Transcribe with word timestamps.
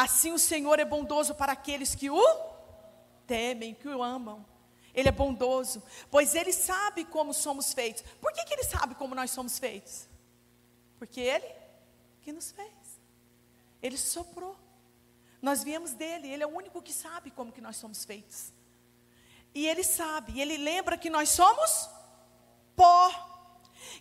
Assim 0.00 0.32
o 0.32 0.38
Senhor 0.38 0.80
é 0.80 0.84
bondoso 0.86 1.34
para 1.34 1.52
aqueles 1.52 1.94
que 1.94 2.08
o 2.08 2.24
temem, 3.26 3.74
que 3.74 3.86
o 3.86 4.02
amam. 4.02 4.46
Ele 4.94 5.10
é 5.10 5.12
bondoso, 5.12 5.82
pois 6.10 6.34
Ele 6.34 6.54
sabe 6.54 7.04
como 7.04 7.34
somos 7.34 7.74
feitos. 7.74 8.02
Por 8.18 8.32
que, 8.32 8.42
que 8.46 8.54
Ele 8.54 8.64
sabe 8.64 8.94
como 8.94 9.14
nós 9.14 9.30
somos 9.30 9.58
feitos? 9.58 10.08
Porque 10.98 11.20
Ele 11.20 11.46
que 12.22 12.32
nos 12.32 12.50
fez. 12.50 12.98
Ele 13.82 13.98
soprou. 13.98 14.56
Nós 15.42 15.62
viemos 15.62 15.92
dele, 15.92 16.32
Ele 16.32 16.44
é 16.44 16.46
o 16.46 16.56
único 16.56 16.80
que 16.80 16.94
sabe 16.94 17.30
como 17.30 17.52
que 17.52 17.60
nós 17.60 17.76
somos 17.76 18.02
feitos. 18.02 18.54
E 19.54 19.68
Ele 19.68 19.84
sabe, 19.84 20.40
Ele 20.40 20.56
lembra 20.56 20.96
que 20.96 21.10
nós 21.10 21.28
somos 21.28 21.90
pó. 22.74 23.28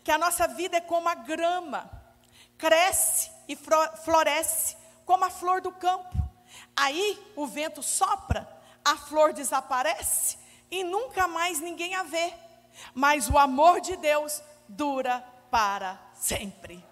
Que 0.02 0.11
a 0.11 0.18
nossa 0.18 0.47
vida 0.47 0.77
é 0.77 0.81
como 0.81 1.09
a 1.09 1.16
grama, 1.16 1.91
cresce 2.57 3.29
e 3.50 3.57
floresce 3.57 4.79
como 5.10 5.26
a 5.26 5.30
flor 5.32 5.60
do 5.60 5.71
campo. 5.71 6.16
Aí 6.76 7.20
o 7.36 7.48
vento 7.48 7.82
sopra, 7.82 8.48
a 8.86 8.95
flor 8.95 9.34
desaparece 9.34 10.38
e 10.70 10.84
nunca 10.84 11.27
mais 11.27 11.59
ninguém 11.59 11.95
a 11.95 12.04
vê. 12.04 12.31
Mas 12.94 13.27
o 13.27 13.36
amor 13.36 13.81
de 13.81 13.95
Deus 13.95 14.40
dura 14.67 15.20
para 15.50 16.00
sempre. 16.14 16.86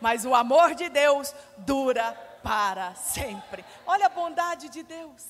Mas 0.00 0.24
o 0.24 0.36
amor 0.36 0.76
de 0.76 0.88
Deus 0.88 1.34
dura 1.58 2.12
para 2.44 2.94
sempre. 2.94 3.64
Olha 3.84 4.06
a 4.06 4.08
bondade 4.08 4.68
de 4.68 4.84
Deus. 4.84 5.24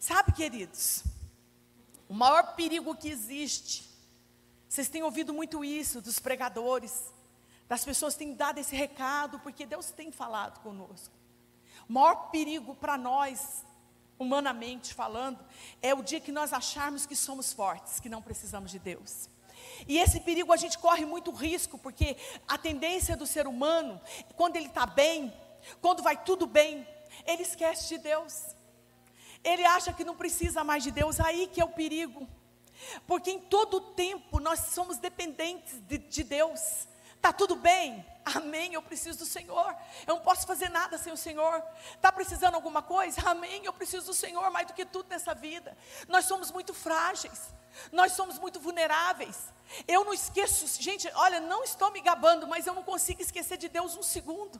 Sabe, 0.00 0.32
queridos, 0.32 1.04
o 2.08 2.14
maior 2.14 2.56
perigo 2.56 2.96
que 2.96 3.08
existe, 3.08 3.88
vocês 4.68 4.88
têm 4.88 5.04
ouvido 5.04 5.32
muito 5.32 5.64
isso 5.64 6.02
dos 6.02 6.18
pregadores, 6.18 7.12
das 7.68 7.84
pessoas 7.84 8.16
têm 8.16 8.34
dado 8.34 8.58
esse 8.58 8.74
recado, 8.74 9.38
porque 9.38 9.64
Deus 9.64 9.92
tem 9.92 10.10
falado 10.10 10.58
conosco. 10.62 11.19
O 11.90 11.92
maior 11.92 12.30
perigo 12.30 12.72
para 12.76 12.96
nós 12.96 13.64
humanamente 14.16 14.94
falando, 14.94 15.44
é 15.82 15.92
o 15.92 16.02
dia 16.02 16.20
que 16.20 16.30
nós 16.30 16.52
acharmos 16.52 17.04
que 17.04 17.16
somos 17.16 17.52
fortes, 17.52 17.98
que 17.98 18.08
não 18.08 18.22
precisamos 18.22 18.70
de 18.70 18.78
Deus. 18.78 19.28
E 19.88 19.98
esse 19.98 20.20
perigo 20.20 20.52
a 20.52 20.56
gente 20.56 20.78
corre 20.78 21.04
muito 21.04 21.32
risco, 21.32 21.76
porque 21.76 22.16
a 22.46 22.56
tendência 22.56 23.16
do 23.16 23.26
ser 23.26 23.48
humano, 23.48 24.00
quando 24.36 24.54
ele 24.54 24.66
está 24.66 24.86
bem, 24.86 25.32
quando 25.80 26.00
vai 26.00 26.22
tudo 26.22 26.46
bem, 26.46 26.86
ele 27.26 27.42
esquece 27.42 27.88
de 27.88 27.98
Deus. 27.98 28.54
Ele 29.42 29.64
acha 29.64 29.92
que 29.92 30.04
não 30.04 30.14
precisa 30.14 30.62
mais 30.62 30.84
de 30.84 30.92
Deus, 30.92 31.18
aí 31.18 31.48
que 31.48 31.60
é 31.60 31.64
o 31.64 31.70
perigo. 31.70 32.28
Porque 33.04 33.32
em 33.32 33.40
todo 33.40 33.80
tempo 33.80 34.38
nós 34.38 34.60
somos 34.60 34.98
dependentes 34.98 35.80
de, 35.88 35.98
de 35.98 36.22
Deus. 36.22 36.86
Está 37.20 37.34
tudo 37.34 37.54
bem? 37.54 38.02
Amém, 38.24 38.72
eu 38.72 38.80
preciso 38.80 39.18
do 39.18 39.26
Senhor. 39.26 39.76
Eu 40.06 40.14
não 40.14 40.22
posso 40.22 40.46
fazer 40.46 40.70
nada 40.70 40.96
sem 40.96 41.12
o 41.12 41.18
Senhor. 41.18 41.62
Está 41.94 42.10
precisando 42.10 42.54
alguma 42.54 42.80
coisa? 42.80 43.20
Amém, 43.28 43.62
eu 43.62 43.74
preciso 43.74 44.06
do 44.06 44.14
Senhor 44.14 44.50
mais 44.50 44.66
do 44.66 44.72
que 44.72 44.86
tudo 44.86 45.10
nessa 45.10 45.34
vida. 45.34 45.76
Nós 46.08 46.24
somos 46.24 46.50
muito 46.50 46.72
frágeis. 46.72 47.52
Nós 47.92 48.12
somos 48.12 48.38
muito 48.38 48.58
vulneráveis. 48.58 49.36
Eu 49.86 50.02
não 50.02 50.14
esqueço, 50.14 50.66
gente, 50.82 51.10
olha, 51.14 51.40
não 51.40 51.62
estou 51.62 51.90
me 51.90 52.00
gabando, 52.00 52.46
mas 52.46 52.66
eu 52.66 52.72
não 52.72 52.82
consigo 52.82 53.20
esquecer 53.20 53.58
de 53.58 53.68
Deus 53.68 53.98
um 53.98 54.02
segundo. 54.02 54.58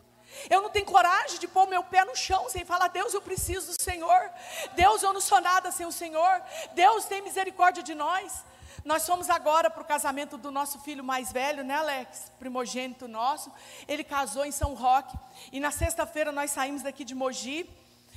Eu 0.50 0.60
não 0.60 0.68
tenho 0.68 0.84
coragem 0.84 1.38
de 1.38 1.48
pôr 1.48 1.66
meu 1.66 1.82
pé 1.82 2.04
no 2.04 2.14
chão 2.14 2.46
sem 2.50 2.62
falar, 2.62 2.88
Deus, 2.88 3.14
eu 3.14 3.22
preciso 3.22 3.74
do 3.74 3.82
Senhor. 3.82 4.30
Deus, 4.74 5.02
eu 5.02 5.14
não 5.14 5.20
sou 5.20 5.40
nada 5.40 5.72
sem 5.72 5.86
o 5.86 5.92
Senhor. 5.92 6.42
Deus, 6.74 7.06
tem 7.06 7.22
misericórdia 7.22 7.82
de 7.82 7.94
nós. 7.94 8.44
Nós 8.84 9.06
fomos 9.06 9.28
agora 9.28 9.68
para 9.70 9.82
o 9.82 9.86
casamento 9.86 10.38
do 10.38 10.50
nosso 10.50 10.78
filho 10.80 11.04
mais 11.04 11.32
velho, 11.32 11.62
né, 11.62 11.74
Alex? 11.74 12.32
Primogênito 12.38 13.06
nosso. 13.06 13.52
Ele 13.86 14.02
casou 14.02 14.44
em 14.44 14.52
São 14.52 14.74
Roque. 14.74 15.16
E 15.52 15.60
na 15.60 15.70
sexta-feira 15.70 16.32
nós 16.32 16.50
saímos 16.50 16.82
daqui 16.82 17.04
de 17.04 17.14
Mogi. 17.14 17.68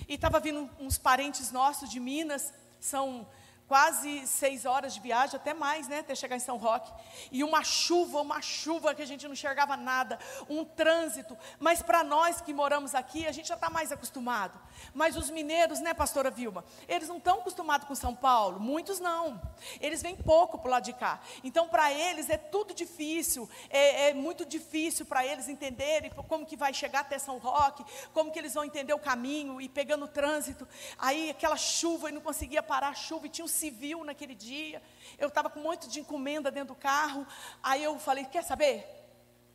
E 0.08 0.16
estava 0.16 0.40
vindo 0.40 0.70
uns 0.80 0.98
parentes 0.98 1.52
nossos 1.52 1.90
de 1.90 2.00
Minas. 2.00 2.54
São 2.80 3.28
quase 3.68 4.28
seis 4.28 4.66
horas 4.66 4.94
de 4.94 5.00
viagem, 5.00 5.36
até 5.36 5.54
mais, 5.54 5.88
né, 5.88 6.00
até 6.00 6.14
chegar 6.14 6.36
em 6.36 6.40
São 6.40 6.58
Roque. 6.58 6.92
E 7.32 7.44
uma 7.44 7.64
chuva, 7.64 8.22
uma 8.22 8.42
chuva 8.42 8.94
que 8.94 9.02
a 9.02 9.06
gente 9.06 9.26
não 9.26 9.34
enxergava 9.34 9.76
nada, 9.76 10.20
um 10.50 10.64
trânsito. 10.64 11.38
Mas 11.60 11.82
para 11.82 12.04
nós 12.04 12.42
que 12.42 12.54
moramos 12.54 12.94
aqui, 12.94 13.26
a 13.26 13.32
gente 13.32 13.48
já 13.48 13.56
está 13.56 13.70
mais 13.70 13.92
acostumado. 13.92 14.60
Mas 14.94 15.16
os 15.16 15.30
mineiros, 15.30 15.80
né, 15.80 15.94
pastora 15.94 16.30
Vilma, 16.30 16.64
eles 16.88 17.08
não 17.08 17.18
estão 17.18 17.40
acostumados 17.40 17.88
com 17.88 17.96
São 17.96 18.16
Paulo, 18.16 18.60
muitos 18.60 19.00
não. 19.00 19.42
Eles 19.80 20.02
vêm 20.02 20.16
pouco 20.16 20.58
para 20.58 20.72
lado 20.72 20.86
de 20.86 20.94
cá. 20.94 21.22
Então, 21.44 21.68
para 21.68 21.92
eles 21.92 22.30
é 22.30 22.38
tudo 22.38 22.74
difícil, 22.74 23.50
é, 23.70 24.10
é 24.10 24.14
muito 24.14 24.46
difícil 24.46 25.06
para 25.06 25.26
eles 25.26 25.48
entenderem 25.48 26.12
como 26.12 26.46
que 26.46 26.58
vai 26.58 26.74
chegar 26.74 27.02
até 27.02 27.18
São 27.18 27.38
Roque, 27.38 27.86
como 28.14 28.32
que 28.32 28.40
eles 28.40 28.54
vão 28.54 28.64
entender 28.64 28.94
o 28.94 29.00
caminho 29.00 29.62
e 29.62 29.70
pegando 29.70 30.06
o 30.06 30.08
trânsito. 30.08 30.68
Aí 30.98 31.30
aquela 31.30 31.58
chuva, 31.58 32.10
e 32.10 32.12
não 32.12 32.22
conseguia 32.22 32.64
parar 32.64 32.90
a 32.90 32.94
chuva, 32.94 33.28
e 33.28 33.30
tinha 33.30 33.46
um 33.46 33.48
civil 33.48 34.04
naquele 34.04 34.36
dia. 34.36 34.82
Eu 35.18 35.28
estava 35.28 35.50
com 35.50 35.60
um 35.60 35.64
monte 35.64 35.88
de 35.88 36.00
encomenda 36.00 36.52
dentro 36.52 36.74
do 36.74 36.80
carro. 36.80 37.26
Aí 37.62 37.84
eu 37.84 37.98
falei: 38.00 38.26
quer 38.26 38.44
saber? 38.44 38.86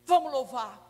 Vamos 0.05 0.31
louvar. 0.31 0.88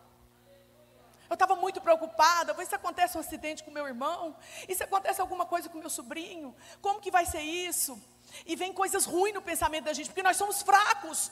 Eu 1.30 1.36
estava 1.36 1.56
muito 1.56 1.80
preocupada, 1.80 2.54
ver 2.54 2.66
se 2.66 2.74
acontece 2.74 3.16
um 3.16 3.20
acidente 3.22 3.64
com 3.64 3.70
meu 3.70 3.88
irmão, 3.88 4.36
e 4.68 4.74
se 4.74 4.84
acontece 4.84 5.22
alguma 5.22 5.46
coisa 5.46 5.70
com 5.70 5.78
meu 5.78 5.90
sobrinho, 5.90 6.56
como 6.82 7.00
que 7.00 7.12
vai 7.12 7.26
ser 7.26 7.42
isso? 7.42 8.02
E 8.46 8.56
vem 8.56 8.74
coisas 8.74 9.06
ruins 9.06 9.34
no 9.34 9.42
pensamento 9.42 9.86
da 9.86 9.94
gente, 9.94 10.08
porque 10.08 10.24
nós 10.24 10.38
somos 10.38 10.62
fracos. 10.62 11.32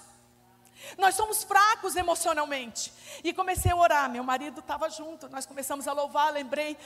Nós 0.97 1.15
somos 1.15 1.43
fracos 1.43 1.95
emocionalmente. 1.95 2.93
E 3.23 3.33
comecei 3.33 3.71
a 3.71 3.75
orar. 3.75 4.09
Meu 4.09 4.23
marido 4.23 4.59
estava 4.59 4.89
junto. 4.89 5.27
Nós 5.29 5.45
começamos 5.45 5.87
a 5.87 5.93
louvar. 5.93 6.31
Lembrei 6.31 6.77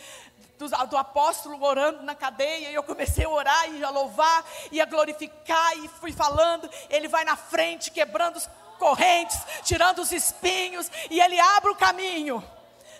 do, 0.57 0.67
do, 0.87 0.97
apóstolo 0.97 1.61
orando 1.61 2.01
na 2.01 2.15
cadeia. 2.15 2.69
E 2.69 2.73
eu 2.73 2.83
comecei 2.83 3.25
a 3.25 3.29
orar 3.29 3.69
e 3.69 3.83
a 3.83 3.89
louvar 3.89 4.45
e 4.71 4.79
a 4.79 4.85
glorificar. 4.85 5.77
E 5.77 5.87
fui 5.87 6.11
falando. 6.11 6.69
Ele 6.89 7.07
vai 7.07 7.25
na 7.25 7.35
frente, 7.35 7.91
quebrando 7.91 8.37
os 8.37 8.49
correntes, 8.79 9.37
tirando 9.63 9.99
os 9.99 10.11
espinhos. 10.11 10.89
E 11.09 11.19
ele 11.19 11.39
abre 11.39 11.69
o 11.69 11.75
caminho. 11.75 12.43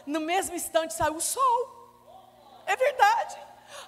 No 0.06 0.20
mesmo 0.20 0.56
instante 0.56 0.94
saiu 0.94 1.16
o 1.16 1.22
sol. 1.22 1.82
É 2.66 2.76
verdade. 2.76 3.38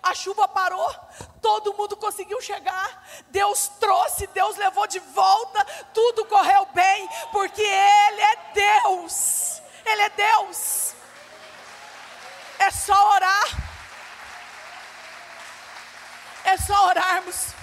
A 0.01 0.13
chuva 0.13 0.47
parou, 0.47 0.93
todo 1.41 1.73
mundo 1.73 1.95
conseguiu 1.95 2.41
chegar. 2.41 3.05
Deus 3.27 3.67
trouxe, 3.79 4.27
Deus 4.27 4.55
levou 4.57 4.87
de 4.87 4.99
volta, 4.99 5.65
tudo 5.93 6.25
correu 6.25 6.65
bem, 6.73 7.09
porque 7.31 7.61
Ele 7.61 8.21
é 8.21 8.35
Deus. 8.53 9.61
Ele 9.85 10.01
é 10.01 10.09
Deus. 10.09 10.93
É 12.59 12.71
só 12.71 13.11
orar. 13.11 13.45
É 16.45 16.57
só 16.57 16.87
orarmos. 16.87 17.53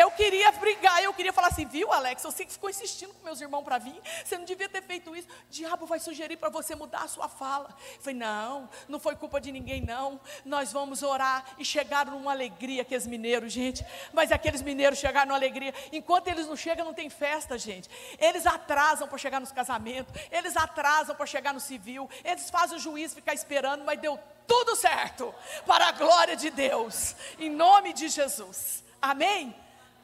Eu 0.00 0.10
queria 0.10 0.50
brigar, 0.52 1.02
eu 1.02 1.12
queria 1.12 1.30
falar 1.30 1.48
assim, 1.48 1.66
viu, 1.66 1.92
Alex? 1.92 2.22
Você 2.22 2.46
que 2.46 2.52
ficou 2.54 2.70
insistindo 2.70 3.12
com 3.12 3.22
meus 3.22 3.38
irmãos 3.38 3.62
para 3.62 3.76
vir, 3.76 4.00
você 4.24 4.38
não 4.38 4.46
devia 4.46 4.66
ter 4.66 4.82
feito 4.82 5.14
isso. 5.14 5.28
O 5.28 5.50
diabo 5.50 5.84
vai 5.84 6.00
sugerir 6.00 6.38
para 6.38 6.48
você 6.48 6.74
mudar 6.74 7.02
a 7.02 7.08
sua 7.08 7.28
fala. 7.28 7.68
Eu 7.96 8.00
falei, 8.00 8.18
não, 8.18 8.66
não 8.88 8.98
foi 8.98 9.14
culpa 9.14 9.38
de 9.38 9.52
ninguém, 9.52 9.82
não. 9.82 10.18
Nós 10.42 10.72
vamos 10.72 11.02
orar 11.02 11.44
e 11.58 11.66
chegaram 11.66 12.12
numa 12.12 12.30
alegria, 12.30 12.80
aqueles 12.80 13.06
mineiros, 13.06 13.52
gente. 13.52 13.84
Mas 14.10 14.32
aqueles 14.32 14.62
mineiros 14.62 14.98
chegaram 14.98 15.26
numa 15.26 15.36
alegria. 15.36 15.74
Enquanto 15.92 16.28
eles 16.28 16.46
não 16.46 16.56
chegam, 16.56 16.86
não 16.86 16.94
tem 16.94 17.10
festa, 17.10 17.58
gente. 17.58 17.90
Eles 18.18 18.46
atrasam 18.46 19.06
para 19.06 19.18
chegar 19.18 19.38
nos 19.38 19.52
casamentos, 19.52 20.14
eles 20.30 20.56
atrasam 20.56 21.14
para 21.14 21.26
chegar 21.26 21.52
no 21.52 21.60
civil, 21.60 22.08
eles 22.24 22.48
fazem 22.48 22.78
o 22.78 22.80
juiz 22.80 23.12
ficar 23.12 23.34
esperando, 23.34 23.84
mas 23.84 24.00
deu 24.00 24.18
tudo 24.46 24.74
certo 24.74 25.34
para 25.66 25.88
a 25.88 25.92
glória 25.92 26.36
de 26.36 26.48
Deus, 26.48 27.14
em 27.38 27.50
nome 27.50 27.92
de 27.92 28.08
Jesus. 28.08 28.82
Amém? 29.02 29.54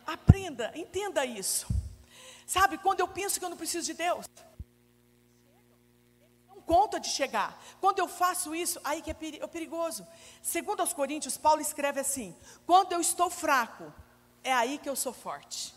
Aprenda, 0.07 0.71
entenda 0.75 1.25
isso. 1.25 1.67
Sabe, 2.47 2.79
quando 2.79 3.01
eu 3.01 3.09
penso 3.09 3.39
que 3.39 3.45
eu 3.45 3.51
não 3.51 3.57
preciso 3.57 3.87
de 3.87 3.95
Deus, 3.95 4.25
não 6.49 6.61
conta 6.61 7.01
de 7.01 7.09
chegar. 7.09 7.61
Quando 7.81 7.99
eu 7.99 8.07
faço 8.07 8.55
isso, 8.55 8.81
aí 8.85 9.03
que 9.03 9.11
é, 9.11 9.17
é 9.41 9.47
perigoso. 9.47 10.07
Segundo 10.41 10.81
aos 10.81 10.93
Coríntios, 10.93 11.37
Paulo 11.37 11.61
escreve 11.61 12.01
assim: 12.01 12.37
quando 12.65 12.93
eu 12.93 13.01
estou 13.01 13.29
fraco, 13.29 13.93
é 14.45 14.53
aí 14.53 14.79
que 14.79 14.89
eu 14.89 14.95
sou 14.95 15.13
forte. 15.13 15.75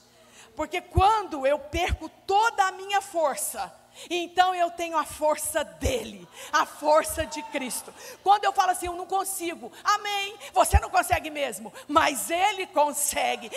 Porque 0.55 0.79
quando 0.79 1.47
eu 1.47 1.57
perco 1.57 2.07
toda 2.27 2.65
a 2.65 2.71
minha 2.71 3.01
força, 3.01 3.73
então 4.09 4.53
eu 4.56 4.71
tenho 4.71 4.97
a 4.97 5.03
força 5.03 5.63
dele, 5.63 6.27
a 6.51 6.65
força 6.65 7.25
de 7.25 7.41
Cristo. 7.44 7.94
Quando 8.24 8.45
eu 8.45 8.53
falo 8.53 8.71
assim, 8.71 8.88
eu 8.88 8.95
não 8.95 9.06
consigo, 9.06 9.71
amém, 9.83 10.36
você 10.53 10.80
não 10.80 10.89
consegue 10.89 11.30
mesmo, 11.30 11.74
mas 11.88 12.30
ele 12.30 12.68
consegue, 12.68 13.51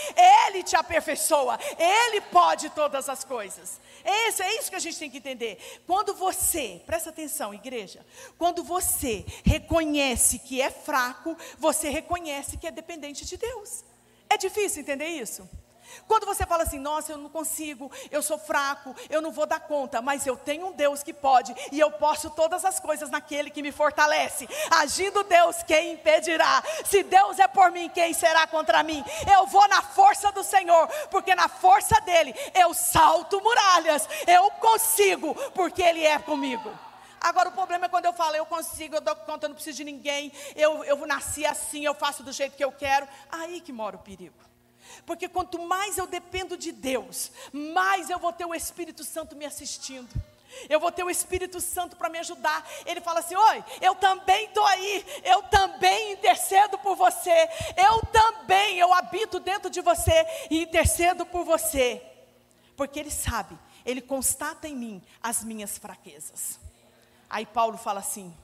ele 0.48 0.62
te 0.62 0.76
aperfeiçoa, 0.76 1.58
ele 1.78 2.20
pode 2.22 2.70
todas 2.70 3.08
as 3.08 3.24
coisas. 3.24 3.80
Esse, 4.04 4.42
é 4.42 4.58
isso 4.58 4.70
que 4.70 4.76
a 4.76 4.80
gente 4.80 4.98
tem 4.98 5.10
que 5.10 5.18
entender. 5.18 5.82
Quando 5.86 6.14
você, 6.14 6.82
presta 6.86 7.10
atenção, 7.10 7.54
igreja, 7.54 8.04
quando 8.36 8.62
você 8.62 9.24
reconhece 9.44 10.38
que 10.38 10.60
é 10.60 10.70
fraco, 10.70 11.36
você 11.58 11.88
reconhece 11.88 12.56
que 12.56 12.66
é 12.66 12.70
dependente 12.70 13.24
de 13.24 13.36
Deus. 13.36 13.84
É 14.28 14.36
difícil 14.36 14.82
entender 14.82 15.06
isso? 15.08 15.48
Quando 16.06 16.26
você 16.26 16.44
fala 16.46 16.62
assim, 16.62 16.78
nossa, 16.78 17.12
eu 17.12 17.18
não 17.18 17.28
consigo, 17.28 17.90
eu 18.10 18.22
sou 18.22 18.38
fraco, 18.38 18.94
eu 19.10 19.20
não 19.20 19.30
vou 19.30 19.46
dar 19.46 19.60
conta, 19.60 20.00
mas 20.02 20.26
eu 20.26 20.36
tenho 20.36 20.66
um 20.66 20.72
Deus 20.72 21.02
que 21.02 21.12
pode, 21.12 21.54
e 21.70 21.78
eu 21.78 21.90
posso 21.90 22.30
todas 22.30 22.64
as 22.64 22.80
coisas 22.80 23.10
naquele 23.10 23.50
que 23.50 23.62
me 23.62 23.72
fortalece. 23.72 24.48
Agindo 24.70 25.22
Deus, 25.24 25.62
quem 25.62 25.92
impedirá? 25.92 26.62
Se 26.84 27.02
Deus 27.02 27.38
é 27.38 27.48
por 27.48 27.70
mim, 27.70 27.88
quem 27.88 28.12
será 28.12 28.46
contra 28.46 28.82
mim? 28.82 29.04
Eu 29.32 29.46
vou 29.46 29.66
na 29.68 29.82
força 29.82 30.32
do 30.32 30.42
Senhor, 30.42 30.88
porque 31.10 31.34
na 31.34 31.48
força 31.48 32.00
dele 32.00 32.34
eu 32.54 32.72
salto 32.74 33.40
muralhas, 33.40 34.08
eu 34.26 34.50
consigo, 34.52 35.34
porque 35.52 35.82
Ele 35.82 36.04
é 36.04 36.18
comigo. 36.18 36.70
Agora 37.20 37.50
o 37.50 37.52
problema 37.52 37.86
é 37.86 37.88
quando 37.88 38.06
eu 38.06 38.12
falo, 38.12 38.34
eu 38.34 38.44
consigo, 38.44 38.96
eu 38.96 39.00
dou 39.00 39.14
conta, 39.14 39.46
eu 39.46 39.50
não 39.50 39.54
preciso 39.54 39.76
de 39.76 39.84
ninguém, 39.84 40.32
eu, 40.56 40.82
eu 40.84 40.96
nasci 41.06 41.46
assim, 41.46 41.84
eu 41.84 41.94
faço 41.94 42.24
do 42.24 42.32
jeito 42.32 42.56
que 42.56 42.64
eu 42.64 42.72
quero. 42.72 43.06
Aí 43.30 43.60
que 43.60 43.72
mora 43.72 43.94
o 43.94 44.00
perigo. 44.00 44.51
Porque 45.04 45.28
quanto 45.28 45.58
mais 45.58 45.98
eu 45.98 46.06
dependo 46.06 46.56
de 46.56 46.72
Deus, 46.72 47.30
mais 47.52 48.10
eu 48.10 48.18
vou 48.18 48.32
ter 48.32 48.44
o 48.44 48.54
Espírito 48.54 49.04
Santo 49.04 49.36
me 49.36 49.44
assistindo. 49.44 50.08
Eu 50.68 50.78
vou 50.78 50.92
ter 50.92 51.02
o 51.02 51.10
Espírito 51.10 51.60
Santo 51.60 51.96
para 51.96 52.08
me 52.08 52.18
ajudar. 52.18 52.66
Ele 52.84 53.00
fala 53.00 53.20
assim: 53.20 53.34
Oi, 53.34 53.64
eu 53.80 53.94
também 53.94 54.46
estou 54.46 54.64
aí. 54.66 55.04
Eu 55.24 55.42
também 55.44 56.12
intercedo 56.12 56.78
por 56.78 56.94
você. 56.94 57.48
Eu 57.76 58.00
também, 58.06 58.78
eu 58.78 58.92
habito 58.92 59.40
dentro 59.40 59.70
de 59.70 59.80
você 59.80 60.26
e 60.50 60.62
intercedo 60.62 61.24
por 61.24 61.44
você. 61.44 62.02
Porque 62.76 63.00
Ele 63.00 63.10
sabe, 63.10 63.58
Ele 63.84 64.00
constata 64.00 64.68
em 64.68 64.76
mim 64.76 65.02
as 65.22 65.42
minhas 65.42 65.78
fraquezas. 65.78 66.60
Aí 67.30 67.46
Paulo 67.46 67.78
fala 67.78 68.00
assim: 68.00 68.34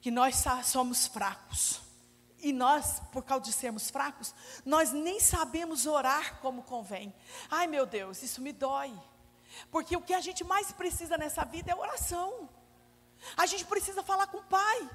que 0.00 0.10
nós 0.10 0.44
somos 0.64 1.06
fracos. 1.06 1.80
E 2.44 2.52
nós, 2.52 3.00
por 3.10 3.24
causa 3.24 3.42
de 3.46 3.54
sermos 3.54 3.88
fracos, 3.88 4.34
nós 4.66 4.92
nem 4.92 5.18
sabemos 5.18 5.86
orar 5.86 6.38
como 6.40 6.62
convém. 6.62 7.12
Ai 7.50 7.66
meu 7.66 7.86
Deus, 7.86 8.22
isso 8.22 8.42
me 8.42 8.52
dói. 8.52 8.92
Porque 9.70 9.96
o 9.96 10.02
que 10.02 10.12
a 10.12 10.20
gente 10.20 10.44
mais 10.44 10.70
precisa 10.70 11.16
nessa 11.16 11.42
vida 11.42 11.72
é 11.72 11.74
oração. 11.74 12.46
A 13.34 13.46
gente 13.46 13.64
precisa 13.64 14.02
falar 14.02 14.26
com 14.26 14.36
o 14.36 14.44
Pai. 14.44 14.90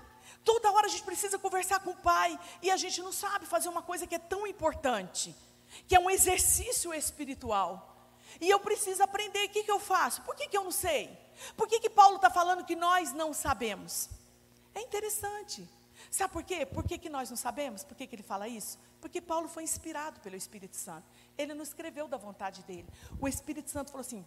Toda 0.45 0.71
hora 0.71 0.85
a 0.85 0.89
gente 0.89 1.01
precisa 1.01 1.39
conversar 1.39 1.79
com 1.79 1.89
o 1.89 1.95
Pai. 1.95 2.39
E 2.61 2.69
a 2.69 2.77
gente 2.77 3.01
não 3.01 3.11
sabe 3.11 3.47
fazer 3.47 3.67
uma 3.67 3.81
coisa 3.81 4.05
que 4.05 4.13
é 4.13 4.19
tão 4.19 4.45
importante, 4.45 5.35
que 5.87 5.95
é 5.95 5.99
um 5.99 6.07
exercício 6.07 6.93
espiritual. 6.93 8.13
E 8.39 8.47
eu 8.47 8.59
preciso 8.59 9.01
aprender. 9.01 9.45
O 9.45 9.49
que, 9.49 9.63
que 9.63 9.71
eu 9.71 9.79
faço? 9.79 10.21
Por 10.21 10.35
que, 10.35 10.47
que 10.47 10.55
eu 10.55 10.63
não 10.63 10.71
sei? 10.71 11.17
Por 11.57 11.67
que, 11.67 11.79
que 11.79 11.89
Paulo 11.89 12.17
está 12.17 12.29
falando 12.29 12.63
que 12.63 12.75
nós 12.75 13.11
não 13.11 13.33
sabemos? 13.33 14.07
É 14.75 14.81
interessante. 14.81 15.67
Sabe 16.09 16.33
por 16.33 16.43
quê? 16.43 16.65
Por 16.65 16.83
que, 16.83 16.97
que 16.97 17.09
nós 17.09 17.29
não 17.29 17.37
sabemos? 17.37 17.83
Por 17.83 17.95
que, 17.95 18.07
que 18.07 18.15
ele 18.15 18.23
fala 18.23 18.47
isso? 18.47 18.79
Porque 18.99 19.21
Paulo 19.21 19.47
foi 19.47 19.63
inspirado 19.63 20.19
pelo 20.21 20.35
Espírito 20.35 20.75
Santo. 20.75 21.07
Ele 21.37 21.53
não 21.53 21.63
escreveu 21.63 22.07
da 22.07 22.17
vontade 22.17 22.63
dele. 22.63 22.87
O 23.21 23.27
Espírito 23.27 23.69
Santo 23.69 23.91
falou 23.91 24.01
assim: 24.01 24.25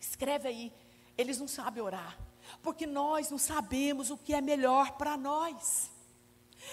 escreve 0.00 0.48
aí. 0.48 0.72
Eles 1.18 1.38
não 1.38 1.48
sabem 1.48 1.82
orar. 1.82 2.16
Porque 2.62 2.86
nós 2.86 3.30
não 3.30 3.38
sabemos 3.38 4.10
o 4.10 4.16
que 4.16 4.34
é 4.34 4.40
melhor 4.40 4.92
para 4.92 5.16
nós. 5.16 5.90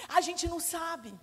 A 0.07 0.21
gente 0.21 0.47
não 0.47 0.59
sabe. 0.59 1.13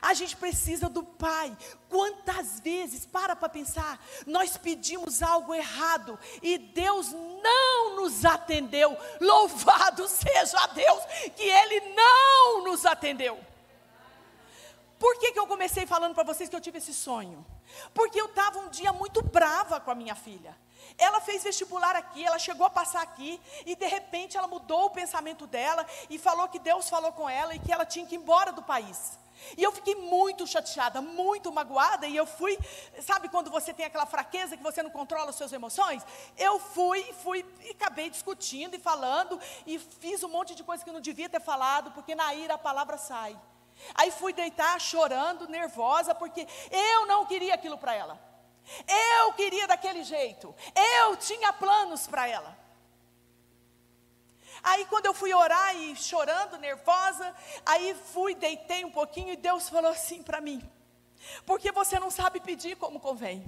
A 0.00 0.14
gente 0.14 0.36
precisa 0.36 0.88
do 0.88 1.02
Pai. 1.02 1.56
Quantas 1.88 2.60
vezes, 2.60 3.04
para 3.06 3.34
para 3.34 3.48
pensar, 3.48 4.02
nós 4.26 4.56
pedimos 4.56 5.22
algo 5.22 5.54
errado 5.54 6.18
e 6.42 6.58
Deus 6.58 7.12
não 7.12 7.96
nos 7.96 8.24
atendeu. 8.24 8.96
Louvado 9.20 10.06
seja 10.08 10.66
Deus 10.68 11.04
que 11.36 11.44
Ele 11.44 11.94
não 11.94 12.64
nos 12.64 12.84
atendeu. 12.86 13.38
Por 14.98 15.18
que, 15.18 15.32
que 15.32 15.38
eu 15.38 15.46
comecei 15.46 15.86
falando 15.86 16.14
para 16.14 16.24
vocês 16.24 16.48
que 16.48 16.54
eu 16.54 16.60
tive 16.60 16.76
esse 16.76 16.92
sonho? 16.92 17.44
Porque 17.94 18.20
eu 18.20 18.26
estava 18.26 18.58
um 18.58 18.68
dia 18.68 18.92
muito 18.92 19.22
brava 19.22 19.80
com 19.80 19.90
a 19.90 19.94
minha 19.94 20.14
filha. 20.14 20.54
Ela 21.00 21.20
fez 21.20 21.42
vestibular 21.42 21.96
aqui, 21.96 22.24
ela 22.24 22.38
chegou 22.38 22.66
a 22.66 22.70
passar 22.70 23.02
aqui, 23.02 23.40
e 23.64 23.74
de 23.74 23.86
repente 23.86 24.36
ela 24.36 24.46
mudou 24.46 24.84
o 24.84 24.90
pensamento 24.90 25.46
dela 25.46 25.86
e 26.10 26.18
falou 26.18 26.46
que 26.46 26.58
Deus 26.58 26.88
falou 26.88 27.12
com 27.12 27.28
ela 27.28 27.54
e 27.54 27.58
que 27.58 27.72
ela 27.72 27.86
tinha 27.86 28.06
que 28.06 28.14
ir 28.14 28.18
embora 28.18 28.52
do 28.52 28.62
país. 28.62 29.18
E 29.56 29.62
eu 29.62 29.72
fiquei 29.72 29.94
muito 29.94 30.46
chateada, 30.46 31.00
muito 31.00 31.50
magoada, 31.50 32.06
e 32.06 32.14
eu 32.14 32.26
fui, 32.26 32.58
sabe 33.00 33.28
quando 33.28 33.50
você 33.50 33.72
tem 33.72 33.86
aquela 33.86 34.04
fraqueza 34.06 34.56
que 34.56 34.62
você 34.62 34.82
não 34.82 34.90
controla 34.90 35.30
as 35.30 35.36
suas 35.36 35.52
emoções? 35.52 36.02
Eu 36.36 36.58
fui, 36.58 37.02
fui 37.22 37.44
e 37.64 37.70
acabei 37.70 38.10
discutindo 38.10 38.74
e 38.76 38.78
falando, 38.78 39.40
e 39.66 39.78
fiz 39.78 40.22
um 40.22 40.28
monte 40.28 40.54
de 40.54 40.62
coisa 40.62 40.84
que 40.84 40.92
não 40.92 41.00
devia 41.00 41.28
ter 41.28 41.40
falado, 41.40 41.90
porque 41.92 42.14
na 42.14 42.34
ira 42.34 42.54
a 42.54 42.58
palavra 42.58 42.98
sai. 42.98 43.34
Aí 43.94 44.10
fui 44.10 44.34
deitar 44.34 44.78
chorando, 44.78 45.48
nervosa, 45.48 46.14
porque 46.14 46.46
eu 46.70 47.06
não 47.06 47.24
queria 47.24 47.54
aquilo 47.54 47.78
para 47.78 47.94
ela. 47.94 48.29
Eu 48.86 49.32
queria 49.32 49.66
daquele 49.66 50.04
jeito. 50.04 50.54
Eu 50.74 51.16
tinha 51.16 51.52
planos 51.52 52.06
para 52.06 52.28
ela. 52.28 52.58
Aí 54.62 54.84
quando 54.86 55.06
eu 55.06 55.14
fui 55.14 55.32
orar 55.32 55.74
e 55.74 55.96
chorando, 55.96 56.58
nervosa, 56.58 57.34
aí 57.64 57.94
fui, 58.12 58.34
deitei 58.34 58.84
um 58.84 58.90
pouquinho 58.90 59.32
e 59.32 59.36
Deus 59.36 59.68
falou 59.68 59.90
assim 59.90 60.22
para 60.22 60.40
mim: 60.40 60.60
porque 61.46 61.72
você 61.72 61.98
não 61.98 62.10
sabe 62.10 62.40
pedir 62.40 62.76
como 62.76 63.00
convém. 63.00 63.44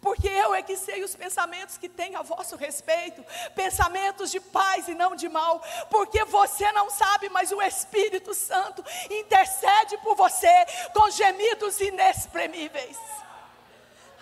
Porque 0.00 0.26
eu 0.26 0.54
é 0.54 0.62
que 0.62 0.74
sei 0.74 1.04
os 1.04 1.14
pensamentos 1.14 1.76
que 1.76 1.88
tem 1.88 2.16
a 2.16 2.22
vosso 2.22 2.56
respeito, 2.56 3.22
pensamentos 3.54 4.30
de 4.30 4.40
paz 4.40 4.88
e 4.88 4.94
não 4.94 5.14
de 5.14 5.28
mal. 5.28 5.62
Porque 5.90 6.24
você 6.24 6.70
não 6.72 6.90
sabe, 6.90 7.28
mas 7.28 7.52
o 7.52 7.60
Espírito 7.60 8.32
Santo 8.32 8.82
intercede 9.10 9.98
por 9.98 10.16
você 10.16 10.48
com 10.94 11.10
gemidos 11.10 11.78
inexprimíveis. 11.80 12.98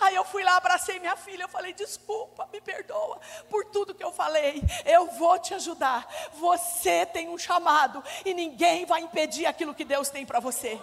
Aí 0.00 0.14
eu 0.14 0.24
fui 0.24 0.42
lá, 0.42 0.56
abracei 0.56 0.98
minha 0.98 1.16
filha, 1.16 1.44
eu 1.44 1.48
falei: 1.48 1.72
desculpa, 1.72 2.48
me 2.52 2.60
perdoa 2.60 3.20
por 3.48 3.64
tudo 3.66 3.94
que 3.94 4.04
eu 4.04 4.12
falei. 4.12 4.62
Eu 4.84 5.06
vou 5.12 5.38
te 5.38 5.54
ajudar. 5.54 6.06
Você 6.34 7.06
tem 7.06 7.28
um 7.28 7.38
chamado 7.38 8.02
e 8.24 8.34
ninguém 8.34 8.84
vai 8.84 9.00
impedir 9.00 9.46
aquilo 9.46 9.74
que 9.74 9.84
Deus 9.84 10.08
tem 10.10 10.26
para 10.26 10.40
você. 10.40 10.80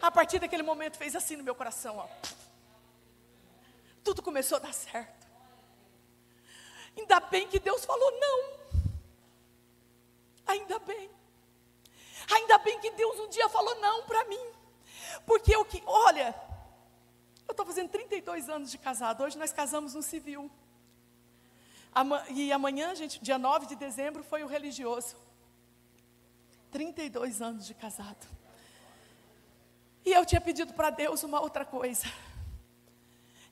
A 0.00 0.10
partir 0.10 0.38
daquele 0.38 0.62
momento 0.62 0.96
fez 0.96 1.16
assim 1.16 1.36
no 1.36 1.44
meu 1.44 1.54
coração, 1.54 1.98
ó. 1.98 2.06
Tudo 4.04 4.22
começou 4.22 4.56
a 4.56 4.60
dar 4.60 4.72
certo. 4.72 5.26
Ainda 6.96 7.20
bem 7.20 7.46
que 7.46 7.58
Deus 7.58 7.84
falou 7.84 8.10
não. 8.18 8.58
Ainda 10.46 10.78
bem. 10.80 11.10
Ainda 12.30 12.58
bem 12.58 12.80
que 12.80 12.90
Deus 12.90 13.18
um 13.20 13.28
dia 13.28 13.48
falou 13.48 13.74
não 13.76 14.02
para 14.04 14.24
mim. 14.24 14.52
Porque 15.26 15.54
eu 15.54 15.64
42 18.28 18.48
anos 18.50 18.70
de 18.70 18.76
casado. 18.76 19.22
Hoje 19.24 19.38
nós 19.38 19.52
casamos 19.52 19.94
no 19.94 20.02
civil. 20.02 20.50
E 22.28 22.52
amanhã, 22.52 22.94
gente, 22.94 23.18
dia 23.22 23.38
9 23.38 23.66
de 23.66 23.74
dezembro, 23.74 24.22
foi 24.22 24.44
o 24.44 24.46
religioso. 24.46 25.16
32 26.70 27.40
anos 27.40 27.66
de 27.66 27.72
casado. 27.72 28.26
E 30.04 30.12
eu 30.12 30.26
tinha 30.26 30.42
pedido 30.42 30.74
para 30.74 30.90
Deus 30.90 31.22
uma 31.22 31.40
outra 31.40 31.64
coisa. 31.64 32.06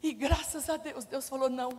E 0.02 0.12
graças 0.12 0.68
a 0.68 0.76
Deus, 0.76 1.06
Deus 1.06 1.26
falou: 1.26 1.49
não, 1.49 1.71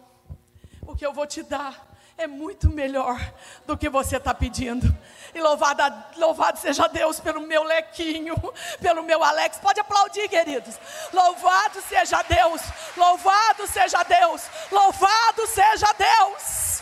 o 0.82 0.96
que 0.96 1.06
eu 1.06 1.14
vou 1.14 1.28
te 1.28 1.44
dar 1.44 1.96
é 2.18 2.26
muito 2.26 2.70
melhor 2.70 3.20
do 3.66 3.78
que 3.78 3.88
você 3.88 4.18
está 4.18 4.34
pedindo. 4.34 4.88
E 5.34 5.40
louvado, 5.40 5.82
louvado 6.18 6.58
seja 6.58 6.88
Deus 6.88 7.20
pelo 7.20 7.42
meu 7.42 7.64
lequinho, 7.64 8.36
pelo 8.82 9.04
meu 9.04 9.24
Alex. 9.24 9.60
Pode 9.60 9.80
aplaudir, 9.80 10.28
queridos. 10.28 10.80
Louvado 11.14 11.80
seja 11.82 12.22
Deus, 12.24 12.62
louvado 12.96 13.68
seja 13.68 14.02
Deus, 14.04 14.42
louvado 14.72 15.46
seja 15.48 15.94
Deus. 15.94 16.82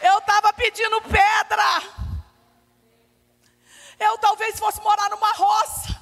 Eu 0.00 0.18
estava 0.18 0.52
pedindo 0.54 1.02
pedra. 1.02 2.00
Eu 3.98 4.16
talvez 4.16 4.58
fosse 4.58 4.80
morar 4.80 5.10
numa 5.10 5.30
roça. 5.32 6.00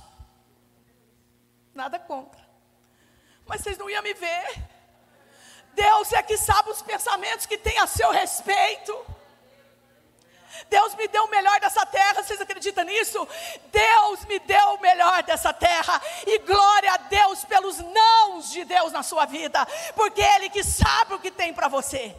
Nada 1.74 1.98
contra. 1.98 2.40
Mas 3.44 3.60
vocês 3.60 3.76
não 3.76 3.90
iam 3.90 4.02
me 4.04 4.14
ver. 4.14 4.77
Deus 5.78 6.12
é 6.12 6.22
que 6.24 6.36
sabe 6.36 6.70
os 6.70 6.82
pensamentos 6.82 7.46
que 7.46 7.56
tem 7.56 7.78
a 7.78 7.86
seu 7.86 8.10
respeito. 8.10 8.92
Deus 10.68 10.94
me 10.96 11.06
deu 11.06 11.24
o 11.24 11.30
melhor 11.30 11.60
dessa 11.60 11.86
terra, 11.86 12.22
vocês 12.22 12.40
acreditam 12.40 12.84
nisso? 12.84 13.26
Deus 13.70 14.24
me 14.24 14.40
deu 14.40 14.74
o 14.74 14.80
melhor 14.80 15.22
dessa 15.22 15.52
terra, 15.52 16.02
e 16.26 16.40
glória 16.40 16.92
a 16.92 16.96
Deus 16.96 17.44
pelos 17.44 17.78
nãos 17.78 18.50
de 18.50 18.64
Deus 18.64 18.90
na 18.92 19.04
sua 19.04 19.24
vida, 19.24 19.64
porque 19.94 20.20
Ele 20.20 20.50
que 20.50 20.64
sabe 20.64 21.14
o 21.14 21.20
que 21.20 21.30
tem 21.30 21.54
para 21.54 21.68
você. 21.68 22.14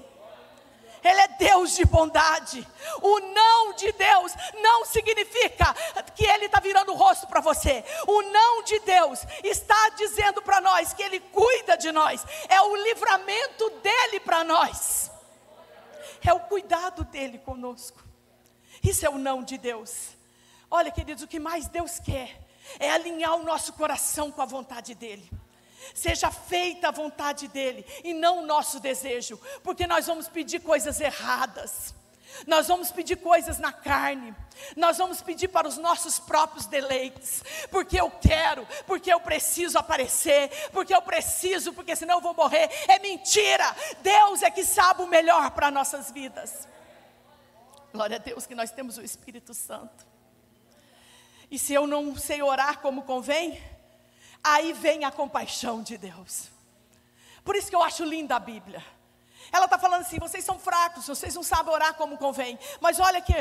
Ele 1.03 1.21
é 1.21 1.27
Deus 1.29 1.75
de 1.75 1.85
bondade. 1.85 2.67
O 3.01 3.19
não 3.19 3.73
de 3.73 3.91
Deus 3.91 4.33
não 4.61 4.85
significa 4.85 5.73
que 6.15 6.25
Ele 6.25 6.45
está 6.45 6.59
virando 6.59 6.91
o 6.91 6.95
rosto 6.95 7.27
para 7.27 7.39
você. 7.39 7.83
O 8.07 8.21
não 8.23 8.63
de 8.63 8.79
Deus 8.79 9.25
está 9.43 9.89
dizendo 9.97 10.41
para 10.41 10.61
nós 10.61 10.93
que 10.93 11.03
Ele 11.03 11.19
cuida 11.19 11.77
de 11.77 11.91
nós. 11.91 12.25
É 12.47 12.61
o 12.61 12.75
livramento 12.75 13.69
dele 13.81 14.19
para 14.19 14.43
nós. 14.43 15.11
É 16.25 16.33
o 16.33 16.39
cuidado 16.41 17.03
dele 17.05 17.37
conosco. 17.39 18.03
Isso 18.83 19.05
é 19.05 19.09
o 19.09 19.17
não 19.17 19.43
de 19.43 19.57
Deus. 19.57 20.09
Olha, 20.69 20.91
queridos, 20.91 21.23
o 21.23 21.27
que 21.27 21.39
mais 21.39 21.67
Deus 21.67 21.99
quer 21.99 22.47
é 22.79 22.91
alinhar 22.91 23.35
o 23.35 23.43
nosso 23.43 23.73
coração 23.73 24.31
com 24.31 24.41
a 24.41 24.45
vontade 24.45 24.93
dele. 24.93 25.29
Seja 25.93 26.31
feita 26.31 26.89
a 26.89 26.91
vontade 26.91 27.47
dEle 27.47 27.85
e 28.03 28.13
não 28.13 28.39
o 28.39 28.45
nosso 28.45 28.79
desejo, 28.79 29.39
porque 29.63 29.87
nós 29.87 30.07
vamos 30.07 30.27
pedir 30.27 30.59
coisas 30.59 30.99
erradas. 30.99 31.93
Nós 32.45 32.67
vamos 32.67 32.91
pedir 32.91 33.17
coisas 33.17 33.57
na 33.57 33.73
carne, 33.73 34.35
nós 34.75 34.97
vamos 34.97 35.21
pedir 35.21 35.47
para 35.47 35.67
os 35.67 35.77
nossos 35.77 36.19
próprios 36.19 36.67
deleites, 36.67 37.43
porque 37.71 37.99
eu 37.99 38.09
quero, 38.11 38.67
porque 38.85 39.11
eu 39.11 39.19
preciso 39.19 39.77
aparecer, 39.77 40.49
porque 40.71 40.93
eu 40.93 41.01
preciso, 41.01 41.73
porque 41.73 41.95
senão 41.95 42.15
eu 42.15 42.21
vou 42.21 42.33
morrer. 42.33 42.69
É 42.87 42.99
mentira, 42.99 43.75
Deus 44.01 44.43
é 44.43 44.51
que 44.51 44.63
sabe 44.63 45.01
o 45.01 45.07
melhor 45.07 45.51
para 45.51 45.71
nossas 45.71 46.11
vidas. 46.11 46.67
Glória 47.91 48.17
a 48.17 48.19
Deus 48.19 48.45
que 48.45 48.55
nós 48.55 48.71
temos 48.71 48.97
o 48.97 49.01
Espírito 49.01 49.53
Santo. 49.53 50.07
E 51.49 51.57
se 51.57 51.73
eu 51.73 51.87
não 51.87 52.15
sei 52.15 52.43
orar 52.43 52.79
como 52.79 53.01
convém, 53.01 53.59
aí 54.43 54.73
vem 54.73 55.05
a 55.05 55.11
compaixão 55.11 55.81
de 55.81 55.97
Deus. 55.97 56.49
Por 57.43 57.55
isso 57.55 57.69
que 57.69 57.75
eu 57.75 57.83
acho 57.83 58.03
linda 58.03 58.35
a 58.35 58.39
Bíblia. 58.39 58.83
Ela 59.51 59.65
está 59.65 59.77
falando 59.77 60.01
assim: 60.01 60.19
vocês 60.19 60.43
são 60.43 60.59
fracos, 60.59 61.07
vocês 61.07 61.35
não 61.35 61.43
sabem 61.43 61.73
orar 61.73 61.93
como 61.95 62.17
convém. 62.17 62.57
Mas 62.79 62.99
olha 62.99 63.21
que, 63.21 63.33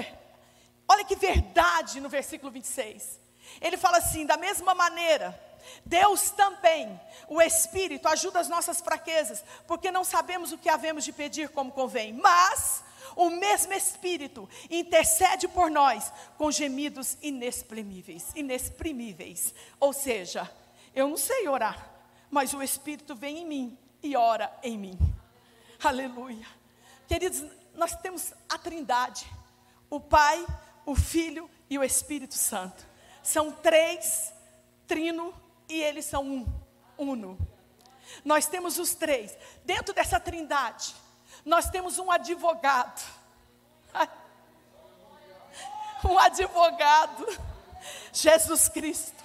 olha 0.86 1.04
que 1.04 1.16
verdade 1.16 2.00
no 2.00 2.08
versículo 2.08 2.50
26. 2.50 3.20
Ele 3.60 3.76
fala 3.76 3.98
assim: 3.98 4.24
da 4.24 4.36
mesma 4.36 4.74
maneira, 4.74 5.38
Deus 5.84 6.30
também, 6.30 7.00
o 7.28 7.40
Espírito, 7.40 8.08
ajuda 8.08 8.40
as 8.40 8.48
nossas 8.48 8.80
fraquezas, 8.80 9.44
porque 9.66 9.90
não 9.90 10.04
sabemos 10.04 10.52
o 10.52 10.58
que 10.58 10.68
havemos 10.68 11.04
de 11.04 11.12
pedir 11.12 11.48
como 11.50 11.72
convém. 11.72 12.12
Mas 12.12 12.82
o 13.16 13.30
mesmo 13.30 13.72
Espírito 13.72 14.48
intercede 14.70 15.48
por 15.48 15.70
nós 15.70 16.12
com 16.36 16.50
gemidos 16.50 17.16
inexprimíveis, 17.20 18.26
inexprimíveis. 18.34 19.54
Ou 19.80 19.92
seja, 19.92 20.50
eu 20.98 21.06
não 21.06 21.16
sei 21.16 21.46
orar, 21.46 21.88
mas 22.28 22.52
o 22.52 22.60
Espírito 22.60 23.14
vem 23.14 23.38
em 23.38 23.46
mim 23.46 23.78
e 24.02 24.16
ora 24.16 24.52
em 24.64 24.76
mim. 24.76 24.98
Aleluia. 25.82 26.44
Queridos, 27.06 27.44
nós 27.74 27.94
temos 27.94 28.32
a 28.48 28.58
Trindade: 28.58 29.24
o 29.88 30.00
Pai, 30.00 30.44
o 30.84 30.96
Filho 30.96 31.48
e 31.70 31.78
o 31.78 31.84
Espírito 31.84 32.34
Santo. 32.34 32.84
São 33.22 33.52
três, 33.52 34.32
trino, 34.88 35.32
e 35.68 35.80
eles 35.80 36.04
são 36.04 36.24
um, 36.24 36.46
uno. 36.98 37.38
Nós 38.24 38.46
temos 38.46 38.76
os 38.76 38.94
três. 38.94 39.36
Dentro 39.64 39.94
dessa 39.94 40.18
Trindade, 40.18 40.96
nós 41.44 41.70
temos 41.70 41.98
um 42.00 42.10
advogado. 42.10 43.00
Um 46.04 46.18
advogado, 46.18 47.26
Jesus 48.12 48.68
Cristo. 48.68 49.17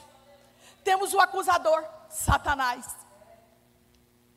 Temos 0.84 1.14
o 1.14 1.20
acusador, 1.20 1.84
Satanás. 2.10 3.04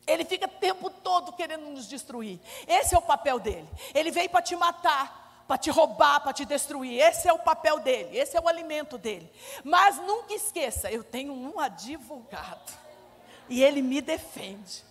Ele 0.05 0.23
fica 0.23 0.45
o 0.45 0.59
tempo 0.59 0.89
todo 0.89 1.33
querendo 1.33 1.65
nos 1.69 1.87
destruir. 1.87 2.39
Esse 2.65 2.95
é 2.95 2.97
o 2.97 3.01
papel 3.01 3.39
dele. 3.39 3.67
Ele 3.93 4.09
veio 4.09 4.29
para 4.29 4.41
te 4.41 4.55
matar, 4.55 5.43
para 5.47 5.57
te 5.57 5.69
roubar, 5.69 6.21
para 6.21 6.31
te 6.31 6.45
destruir. 6.45 6.99
Esse 7.01 7.27
é 7.27 7.33
o 7.33 7.39
papel 7.39 7.79
dele, 7.79 8.17
esse 8.17 8.37
é 8.37 8.39
o 8.39 8.47
alimento 8.47 8.97
dele. 8.97 9.29
Mas 9.63 9.97
nunca 9.97 10.33
esqueça, 10.33 10.89
eu 10.89 11.03
tenho 11.03 11.33
um 11.33 11.59
advogado. 11.59 12.71
E 13.49 13.61
ele 13.61 13.81
me 13.81 14.01
defende. 14.01 14.85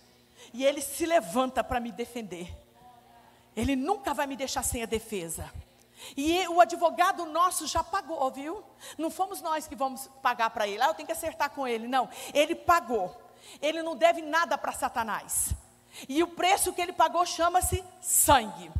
E 0.53 0.63
ele 0.63 0.81
se 0.81 1.05
levanta 1.05 1.63
para 1.63 1.79
me 1.79 1.91
defender. 1.91 2.55
Ele 3.55 3.75
nunca 3.75 4.13
vai 4.13 4.27
me 4.27 4.35
deixar 4.35 4.63
sem 4.63 4.83
a 4.83 4.85
defesa. 4.85 5.51
E 6.15 6.47
o 6.47 6.61
advogado 6.61 7.25
nosso 7.25 7.65
já 7.67 7.83
pagou, 7.83 8.29
viu? 8.31 8.63
Não 8.97 9.09
fomos 9.09 9.41
nós 9.41 9.67
que 9.67 9.75
vamos 9.75 10.07
pagar 10.21 10.49
para 10.51 10.67
ele. 10.67 10.81
Ah, 10.81 10.87
eu 10.87 10.93
tenho 10.93 11.07
que 11.07 11.13
acertar 11.13 11.49
com 11.49 11.67
ele. 11.67 11.87
Não, 11.87 12.09
ele 12.33 12.55
pagou. 12.55 13.15
Ele 13.61 13.81
não 13.81 13.95
deve 13.95 14.21
nada 14.21 14.57
para 14.57 14.71
Satanás. 14.71 15.53
E 16.07 16.21
o 16.21 16.27
preço 16.27 16.73
que 16.73 16.81
ele 16.81 16.93
pagou 16.93 17.25
chama-se 17.25 17.83
sangue. 18.01 18.71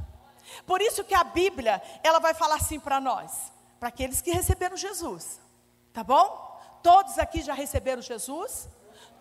Por 0.65 0.81
isso 0.81 1.03
que 1.03 1.15
a 1.15 1.23
Bíblia, 1.23 1.81
ela 2.03 2.19
vai 2.19 2.33
falar 2.33 2.55
assim 2.55 2.79
para 2.79 2.99
nós, 2.99 3.51
para 3.79 3.89
aqueles 3.89 4.21
que 4.21 4.31
receberam 4.31 4.77
Jesus. 4.77 5.39
Tá 5.93 6.03
bom? 6.03 6.47
Todos 6.83 7.17
aqui 7.17 7.41
já 7.41 7.53
receberam 7.53 8.01
Jesus? 8.01 8.69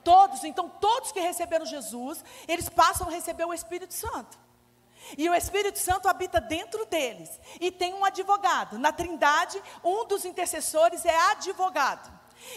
Todos, 0.05 0.45
então 0.45 0.69
todos 0.69 1.11
que 1.11 1.19
receberam 1.19 1.67
Jesus, 1.67 2.25
eles 2.47 2.69
passam 2.69 3.09
a 3.09 3.11
receber 3.11 3.45
o 3.45 3.55
Espírito 3.55 3.93
Santo. 3.93 4.39
E 5.17 5.29
o 5.29 5.35
Espírito 5.35 5.79
Santo 5.79 6.09
habita 6.09 6.41
dentro 6.41 6.85
deles. 6.87 7.31
E 7.61 7.71
tem 7.71 7.95
um 7.95 8.05
advogado. 8.05 8.79
Na 8.79 8.93
Trindade, 8.93 9.63
um 9.85 10.05
dos 10.07 10.25
intercessores 10.25 11.05
é 11.05 11.17
advogado. 11.31 12.11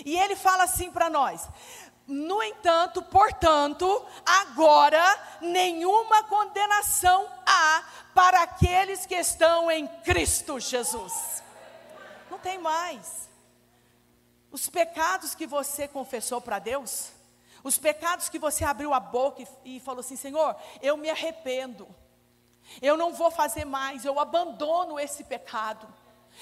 E 0.06 0.18
ele 0.18 0.36
fala 0.36 0.64
assim 0.64 0.92
para 0.92 1.10
nós: 1.10 1.48
no 2.08 2.42
entanto, 2.42 3.04
portanto, 3.04 4.06
agora 4.26 5.38
nenhuma 5.42 6.24
condenação 6.24 7.28
há 7.46 7.84
para 8.16 8.42
aqueles 8.42 9.06
que 9.06 9.16
estão 9.16 9.70
em 9.70 9.88
Cristo 9.88 10.60
Jesus. 10.60 11.44
Não 12.30 12.40
tem 12.40 12.58
mais. 12.58 13.30
Os 14.52 14.68
pecados 14.68 15.36
que 15.36 15.46
você 15.46 15.88
confessou 15.88 16.42
para 16.42 16.58
Deus, 16.58 17.12
os 17.64 17.78
pecados 17.78 18.28
que 18.28 18.40
você 18.40 18.66
abriu 18.66 18.94
a 18.94 19.00
boca 19.00 19.44
e, 19.64 19.78
e 19.78 19.80
falou 19.80 20.00
assim: 20.00 20.16
Senhor, 20.16 20.56
eu 20.82 20.98
me 20.98 21.10
arrependo, 21.10 21.88
eu 22.82 22.96
não 22.96 23.14
vou 23.14 23.32
fazer 23.32 23.66
mais, 23.66 24.06
eu 24.06 24.20
abandono 24.20 25.00
esse 25.00 25.24
pecado, 25.24 25.88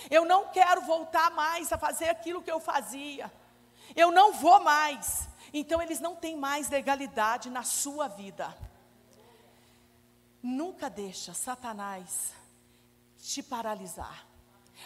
eu 0.10 0.26
não 0.26 0.50
quero 0.50 0.82
voltar 0.82 1.32
mais 1.32 1.72
a 1.72 1.78
fazer 1.78 2.10
aquilo 2.10 2.42
que 2.42 2.52
eu 2.52 2.60
fazia, 2.60 3.32
eu 3.96 4.12
não 4.12 4.34
vou 4.34 4.60
mais. 4.60 5.28
Então 5.54 5.82
eles 5.82 6.00
não 6.00 6.16
têm 6.16 6.36
mais 6.36 6.70
legalidade 6.70 7.50
na 7.50 7.64
sua 7.64 8.08
vida. 8.08 8.56
Nunca 10.44 10.90
deixa 10.90 11.34
Satanás 11.34 12.34
te 13.18 13.42
paralisar. 13.42 14.26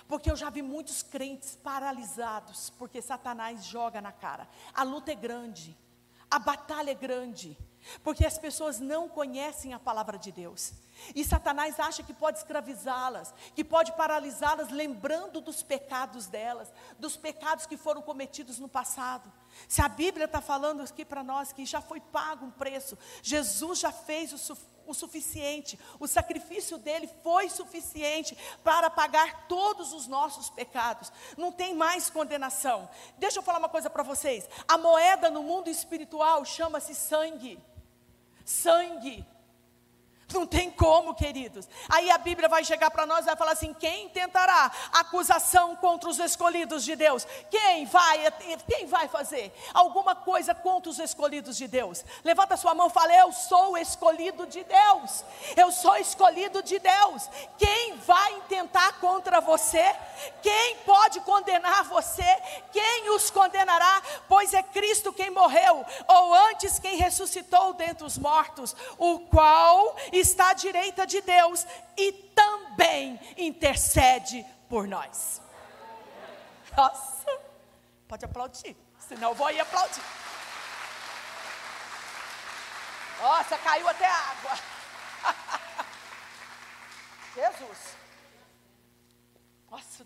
Porque 0.07 0.31
eu 0.31 0.35
já 0.35 0.49
vi 0.49 0.61
muitos 0.61 1.03
crentes 1.03 1.55
paralisados, 1.55 2.69
porque 2.71 3.01
Satanás 3.01 3.65
joga 3.65 3.99
na 3.99 4.11
cara. 4.11 4.47
A 4.73 4.83
luta 4.83 5.11
é 5.11 5.15
grande, 5.15 5.77
a 6.29 6.39
batalha 6.39 6.91
é 6.91 6.95
grande, 6.95 7.57
porque 8.03 8.25
as 8.25 8.37
pessoas 8.37 8.79
não 8.79 9.09
conhecem 9.09 9.73
a 9.73 9.79
palavra 9.79 10.17
de 10.17 10.31
Deus. 10.31 10.73
E 11.15 11.23
Satanás 11.23 11.79
acha 11.79 12.03
que 12.03 12.13
pode 12.13 12.37
escravizá-las, 12.39 13.33
que 13.55 13.63
pode 13.63 13.91
paralisá-las, 13.93 14.69
lembrando 14.69 15.41
dos 15.41 15.63
pecados 15.63 16.27
delas, 16.27 16.71
dos 16.99 17.17
pecados 17.17 17.65
que 17.65 17.77
foram 17.77 18.01
cometidos 18.01 18.59
no 18.59 18.67
passado. 18.67 19.31
Se 19.67 19.81
a 19.81 19.87
Bíblia 19.87 20.25
está 20.25 20.41
falando 20.41 20.81
aqui 20.81 21.03
para 21.03 21.23
nós 21.23 21.51
que 21.51 21.65
já 21.65 21.81
foi 21.81 21.99
pago 21.99 22.45
um 22.45 22.51
preço, 22.51 22.97
Jesus 23.21 23.79
já 23.79 23.91
fez 23.91 24.31
o, 24.33 24.37
su 24.37 24.55
o 24.85 24.93
suficiente, 24.93 25.79
o 25.99 26.07
sacrifício 26.07 26.77
dele 26.77 27.09
foi 27.23 27.49
suficiente 27.49 28.37
para 28.63 28.89
pagar 28.89 29.47
todos 29.47 29.93
os 29.93 30.07
nossos 30.07 30.49
pecados, 30.49 31.11
não 31.37 31.51
tem 31.51 31.73
mais 31.73 32.09
condenação. 32.09 32.89
Deixa 33.17 33.39
eu 33.39 33.43
falar 33.43 33.59
uma 33.59 33.69
coisa 33.69 33.89
para 33.89 34.03
vocês: 34.03 34.47
a 34.67 34.77
moeda 34.77 35.29
no 35.29 35.43
mundo 35.43 35.69
espiritual 35.69 36.43
chama-se 36.43 36.93
sangue. 36.95 37.59
Sangue. 38.45 39.23
Não 40.33 40.45
tem 40.45 40.71
como, 40.71 41.13
queridos. 41.13 41.67
Aí 41.89 42.09
a 42.09 42.17
Bíblia 42.17 42.47
vai 42.47 42.63
chegar 42.63 42.89
para 42.91 43.05
nós 43.05 43.21
e 43.21 43.25
vai 43.25 43.35
falar 43.35 43.51
assim: 43.51 43.73
quem 43.73 44.09
tentará 44.09 44.71
acusação 44.93 45.75
contra 45.75 46.09
os 46.09 46.19
escolhidos 46.19 46.83
de 46.83 46.95
Deus? 46.95 47.27
Quem 47.49 47.85
vai, 47.85 48.31
quem 48.67 48.85
vai 48.85 49.07
fazer 49.07 49.53
alguma 49.73 50.15
coisa 50.15 50.53
contra 50.53 50.89
os 50.89 50.99
escolhidos 50.99 51.57
de 51.57 51.67
Deus? 51.67 52.03
Levanta 52.23 52.57
sua 52.57 52.73
mão 52.73 52.87
e 52.87 52.91
fala: 52.91 53.13
Eu 53.13 53.31
sou 53.31 53.77
escolhido 53.77 54.45
de 54.47 54.63
Deus. 54.63 55.23
Eu 55.55 55.71
sou 55.71 55.95
escolhido 55.97 56.63
de 56.63 56.79
Deus. 56.79 57.29
Quem 57.57 57.97
vai 57.97 58.41
tentar 58.47 58.99
contra 58.99 59.41
você? 59.41 59.95
Quem 60.41 60.77
pode 60.77 61.19
condenar 61.21 61.83
você? 61.85 62.23
Quem 62.71 63.09
os 63.15 63.29
condenará? 63.29 64.01
Pois 64.27 64.53
é 64.53 64.63
Cristo 64.63 65.11
quem 65.13 65.29
morreu, 65.29 65.85
ou 66.07 66.33
antes 66.33 66.79
quem 66.79 66.95
ressuscitou 66.95 67.73
dentre 67.73 68.05
os 68.05 68.17
mortos, 68.17 68.75
o 68.97 69.19
qual 69.19 69.95
está 70.21 70.51
à 70.51 70.53
direita 70.53 71.05
de 71.05 71.21
Deus 71.21 71.65
e 71.97 72.11
também 72.11 73.19
intercede 73.37 74.45
por 74.69 74.87
nós. 74.87 75.41
Nossa, 76.75 77.39
pode 78.07 78.23
aplaudir, 78.23 78.75
senão 78.97 79.29
eu 79.29 79.35
vou 79.35 79.51
ir 79.51 79.59
aplaudir. 79.59 80.01
Nossa, 83.21 83.57
caiu 83.57 83.87
até 83.87 84.05
água. 84.05 84.57
Jesus. 87.35 87.95
Nossa 89.69 90.03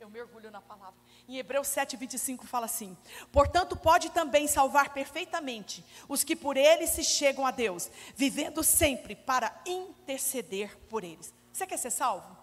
eu 0.00 0.08
mergulho 0.08 0.50
na 0.50 0.60
palavra. 0.60 0.98
Em 1.28 1.38
Hebreus 1.38 1.66
7, 1.68 1.96
25 1.96 2.46
fala 2.46 2.66
assim: 2.66 2.96
Portanto, 3.32 3.76
pode 3.76 4.10
também 4.10 4.46
salvar 4.46 4.92
perfeitamente 4.92 5.84
os 6.08 6.22
que 6.22 6.36
por 6.36 6.56
ele 6.56 6.86
se 6.86 7.02
chegam 7.02 7.44
a 7.44 7.50
Deus, 7.50 7.90
vivendo 8.14 8.62
sempre 8.62 9.16
para 9.16 9.60
interceder 9.66 10.76
por 10.88 11.02
eles. 11.02 11.34
Você 11.52 11.66
quer 11.66 11.78
ser 11.78 11.90
salvo? 11.90 12.36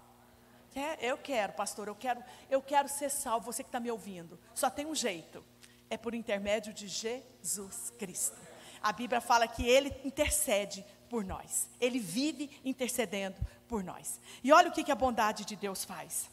Quer? 0.72 1.02
Eu 1.02 1.18
quero, 1.18 1.54
pastor, 1.54 1.88
eu 1.88 1.96
quero, 1.96 2.22
eu 2.50 2.62
quero 2.62 2.90
ser 2.90 3.10
salvo, 3.10 3.46
você 3.46 3.64
que 3.64 3.70
está 3.70 3.80
me 3.80 3.90
ouvindo. 3.90 4.38
Só 4.54 4.70
tem 4.70 4.86
um 4.86 4.96
jeito: 4.96 5.44
é 5.90 5.98
por 5.98 6.14
intermédio 6.14 6.74
de 6.74 6.88
Jesus 6.88 7.92
Cristo. 7.98 8.38
A 8.82 8.92
Bíblia 8.92 9.22
fala 9.22 9.48
que 9.48 9.68
ele 9.68 9.96
intercede 10.04 10.86
por 11.10 11.24
nós. 11.24 11.70
Ele 11.80 12.00
vive 12.00 12.60
intercedendo 12.64 13.38
por 13.68 13.84
nós. 13.84 14.20
E 14.44 14.52
olha 14.52 14.70
o 14.70 14.72
que, 14.72 14.84
que 14.84 14.92
a 14.92 14.96
bondade 14.96 15.46
de 15.46 15.56
Deus 15.56 15.84
faz. 15.84 16.30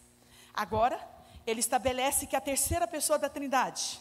Agora, 0.53 1.01
ele 1.47 1.61
estabelece 1.61 2.27
que 2.27 2.37
a 2.37 2.41
terceira 2.41 2.87
pessoa 2.87 3.19
da 3.19 3.29
Trindade 3.29 4.01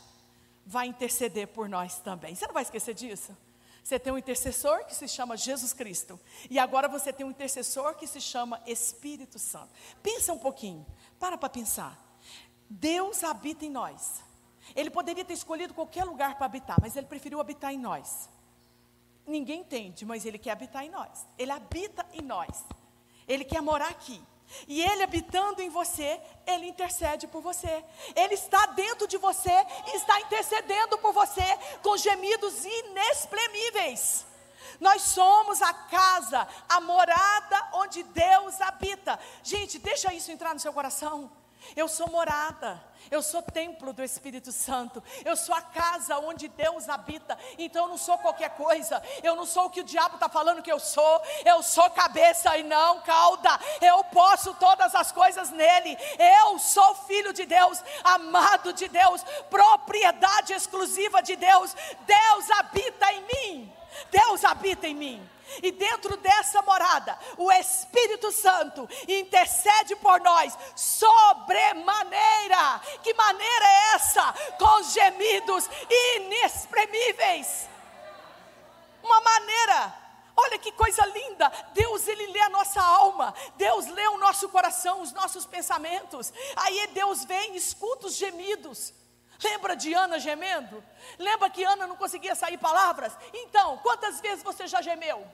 vai 0.65 0.87
interceder 0.87 1.47
por 1.47 1.67
nós 1.67 1.99
também. 1.99 2.35
Você 2.35 2.45
não 2.45 2.53
vai 2.53 2.63
esquecer 2.63 2.93
disso? 2.93 3.35
Você 3.83 3.97
tem 3.97 4.13
um 4.13 4.17
intercessor 4.17 4.85
que 4.85 4.93
se 4.93 5.07
chama 5.07 5.35
Jesus 5.35 5.73
Cristo. 5.73 6.19
E 6.49 6.59
agora 6.59 6.87
você 6.87 7.11
tem 7.11 7.25
um 7.25 7.31
intercessor 7.31 7.95
que 7.95 8.05
se 8.05 8.21
chama 8.21 8.61
Espírito 8.67 9.39
Santo. 9.39 9.69
Pensa 10.03 10.33
um 10.33 10.37
pouquinho. 10.37 10.85
Para 11.19 11.37
para 11.37 11.49
pensar. 11.49 11.99
Deus 12.69 13.23
habita 13.23 13.65
em 13.65 13.69
nós. 13.69 14.21
Ele 14.75 14.89
poderia 14.89 15.25
ter 15.25 15.33
escolhido 15.33 15.73
qualquer 15.73 16.05
lugar 16.05 16.35
para 16.35 16.45
habitar, 16.45 16.77
mas 16.79 16.95
ele 16.95 17.07
preferiu 17.07 17.41
habitar 17.41 17.73
em 17.73 17.77
nós. 17.77 18.29
Ninguém 19.25 19.61
entende, 19.61 20.05
mas 20.05 20.25
ele 20.25 20.37
quer 20.37 20.51
habitar 20.51 20.85
em 20.85 20.89
nós. 20.89 21.27
Ele 21.37 21.51
habita 21.51 22.05
em 22.13 22.21
nós. 22.21 22.63
Ele 23.27 23.43
quer 23.43 23.61
morar 23.61 23.89
aqui. 23.89 24.21
E 24.67 24.81
Ele 24.81 25.03
habitando 25.03 25.61
em 25.61 25.69
você, 25.69 26.19
Ele 26.45 26.67
intercede 26.67 27.27
por 27.27 27.41
você. 27.41 27.83
Ele 28.15 28.33
está 28.33 28.65
dentro 28.67 29.07
de 29.07 29.17
você 29.17 29.65
está 29.93 30.19
intercedendo 30.19 30.97
por 30.97 31.13
você 31.13 31.43
com 31.81 31.97
gemidos 31.97 32.65
inexprimíveis. 32.65 34.25
Nós 34.79 35.01
somos 35.03 35.61
a 35.61 35.73
casa, 35.73 36.47
a 36.67 36.81
morada 36.81 37.69
onde 37.73 38.03
Deus 38.03 38.59
habita. 38.61 39.19
Gente, 39.43 39.77
deixa 39.77 40.13
isso 40.13 40.31
entrar 40.31 40.53
no 40.53 40.59
seu 40.59 40.73
coração. 40.73 41.31
Eu 41.75 41.87
sou 41.87 42.09
morada, 42.09 42.81
eu 43.09 43.21
sou 43.21 43.41
templo 43.41 43.93
do 43.93 44.03
Espírito 44.03 44.51
Santo, 44.51 45.01
eu 45.23 45.35
sou 45.35 45.55
a 45.55 45.61
casa 45.61 46.17
onde 46.19 46.47
Deus 46.47 46.89
habita, 46.89 47.37
então 47.57 47.85
eu 47.85 47.89
não 47.89 47.97
sou 47.97 48.17
qualquer 48.17 48.51
coisa, 48.51 49.01
eu 49.23 49.35
não 49.35 49.45
sou 49.45 49.65
o 49.65 49.69
que 49.69 49.81
o 49.81 49.85
diabo 49.85 50.15
está 50.15 50.27
falando 50.27 50.61
que 50.61 50.71
eu 50.71 50.79
sou, 50.79 51.21
eu 51.45 51.63
sou 51.63 51.89
cabeça 51.91 52.57
e 52.57 52.63
não 52.63 53.01
cauda, 53.01 53.49
eu 53.81 54.03
posso 54.05 54.53
todas 54.55 54.93
as 54.95 55.11
coisas 55.11 55.49
nele, 55.51 55.97
eu 56.41 56.59
sou 56.59 56.95
filho 56.95 57.31
de 57.31 57.45
Deus, 57.45 57.81
amado 58.03 58.73
de 58.73 58.87
Deus, 58.87 59.23
propriedade 59.49 60.53
exclusiva 60.53 61.21
de 61.21 61.35
Deus, 61.35 61.75
Deus 62.05 62.51
habita 62.51 63.13
em 63.13 63.21
mim, 63.21 63.73
Deus 64.11 64.43
habita 64.43 64.87
em 64.87 64.95
mim. 64.95 65.29
E 65.61 65.71
dentro 65.71 66.15
dessa 66.17 66.61
morada, 66.61 67.17
o 67.37 67.51
Espírito 67.51 68.31
Santo 68.31 68.87
intercede 69.07 69.95
por 69.97 70.19
nós 70.21 70.57
sobremaneira. 70.75 72.81
Que 73.03 73.13
maneira 73.13 73.65
é 73.65 73.95
essa? 73.95 74.33
Com 74.57 74.83
gemidos 74.83 75.69
inexprimíveis. 75.89 77.69
Uma 79.03 79.19
maneira 79.21 80.01
Olha 80.35 80.57
que 80.57 80.71
coisa 80.71 81.05
linda! 81.05 81.51
Deus 81.73 82.07
ele 82.07 82.27
lê 82.27 82.39
a 82.39 82.49
nossa 82.49 82.81
alma, 82.81 83.33
Deus 83.57 83.85
lê 83.87 84.07
o 84.07 84.17
nosso 84.17 84.49
coração, 84.49 85.01
os 85.01 85.11
nossos 85.11 85.45
pensamentos. 85.45 86.31
Aí 86.55 86.87
Deus 86.87 87.25
vem, 87.25 87.55
escuta 87.55 88.07
os 88.07 88.15
gemidos. 88.15 88.93
Lembra 89.43 89.75
de 89.75 89.93
Ana 89.93 90.19
gemendo? 90.19 90.83
Lembra 91.17 91.49
que 91.49 91.63
Ana 91.63 91.87
não 91.87 91.95
conseguia 91.95 92.35
sair 92.35 92.57
palavras? 92.57 93.17
Então, 93.33 93.77
quantas 93.79 94.19
vezes 94.21 94.43
você 94.43 94.67
já 94.67 94.81
gemeu? 94.81 95.27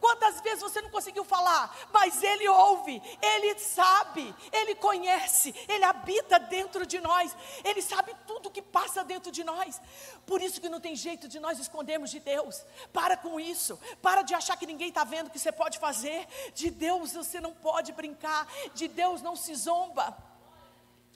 Quantas 0.00 0.40
vezes 0.40 0.60
você 0.60 0.80
não 0.80 0.90
conseguiu 0.90 1.24
falar, 1.24 1.74
mas 1.92 2.22
Ele 2.22 2.48
ouve, 2.48 3.00
Ele 3.22 3.58
sabe, 3.58 4.34
Ele 4.52 4.74
conhece, 4.74 5.54
Ele 5.68 5.84
habita 5.84 6.38
dentro 6.38 6.84
de 6.84 7.00
nós, 7.00 7.34
Ele 7.64 7.80
sabe 7.80 8.14
tudo 8.26 8.50
que 8.50 8.60
passa 8.60 9.04
dentro 9.04 9.30
de 9.30 9.44
nós. 9.44 9.80
Por 10.26 10.42
isso 10.42 10.60
que 10.60 10.68
não 10.68 10.80
tem 10.80 10.96
jeito 10.96 11.28
de 11.28 11.38
nós 11.38 11.58
escondermos 11.58 12.10
de 12.10 12.20
Deus. 12.20 12.64
Para 12.92 13.16
com 13.16 13.38
isso, 13.38 13.78
para 14.02 14.22
de 14.22 14.34
achar 14.34 14.56
que 14.56 14.66
ninguém 14.66 14.88
está 14.88 15.04
vendo 15.04 15.28
o 15.28 15.30
que 15.30 15.38
você 15.38 15.52
pode 15.52 15.78
fazer. 15.78 16.26
De 16.54 16.70
Deus 16.70 17.12
você 17.12 17.40
não 17.40 17.54
pode 17.54 17.92
brincar, 17.92 18.46
de 18.74 18.88
Deus 18.88 19.22
não 19.22 19.36
se 19.36 19.54
zomba. 19.54 20.16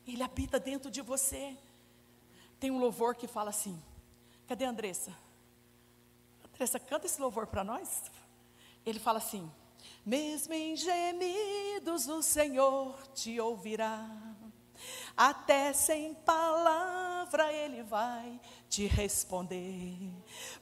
Ele 0.07 0.23
habita 0.23 0.59
dentro 0.59 0.91
de 0.91 1.01
você. 1.01 1.57
Tem 2.63 2.71
um 2.71 2.79
louvor 2.79 3.17
que 3.17 3.27
fala 3.27 3.51
assim: 3.51 3.77
cadê 4.47 4.65
a 4.65 4.71
Andressa? 4.71 5.13
Andressa, 6.49 6.79
canta 6.79 7.07
esse 7.07 7.21
louvor 7.21 7.49
para 7.49 7.65
nós? 7.65 8.05
Ele 8.87 9.01
fala 9.01 9.19
assim: 9.19 9.51
mesmo 10.07 10.55
em 10.55 10.77
gemidos 10.77 12.07
o 12.07 12.23
Senhor 12.23 12.97
te 13.15 13.41
ouvirá, 13.41 14.09
até 15.17 15.73
sem 15.73 16.15
palavra 16.15 17.53
Ele 17.53 17.83
vai 17.83 18.41
te 18.69 18.87
responder, 18.87 19.99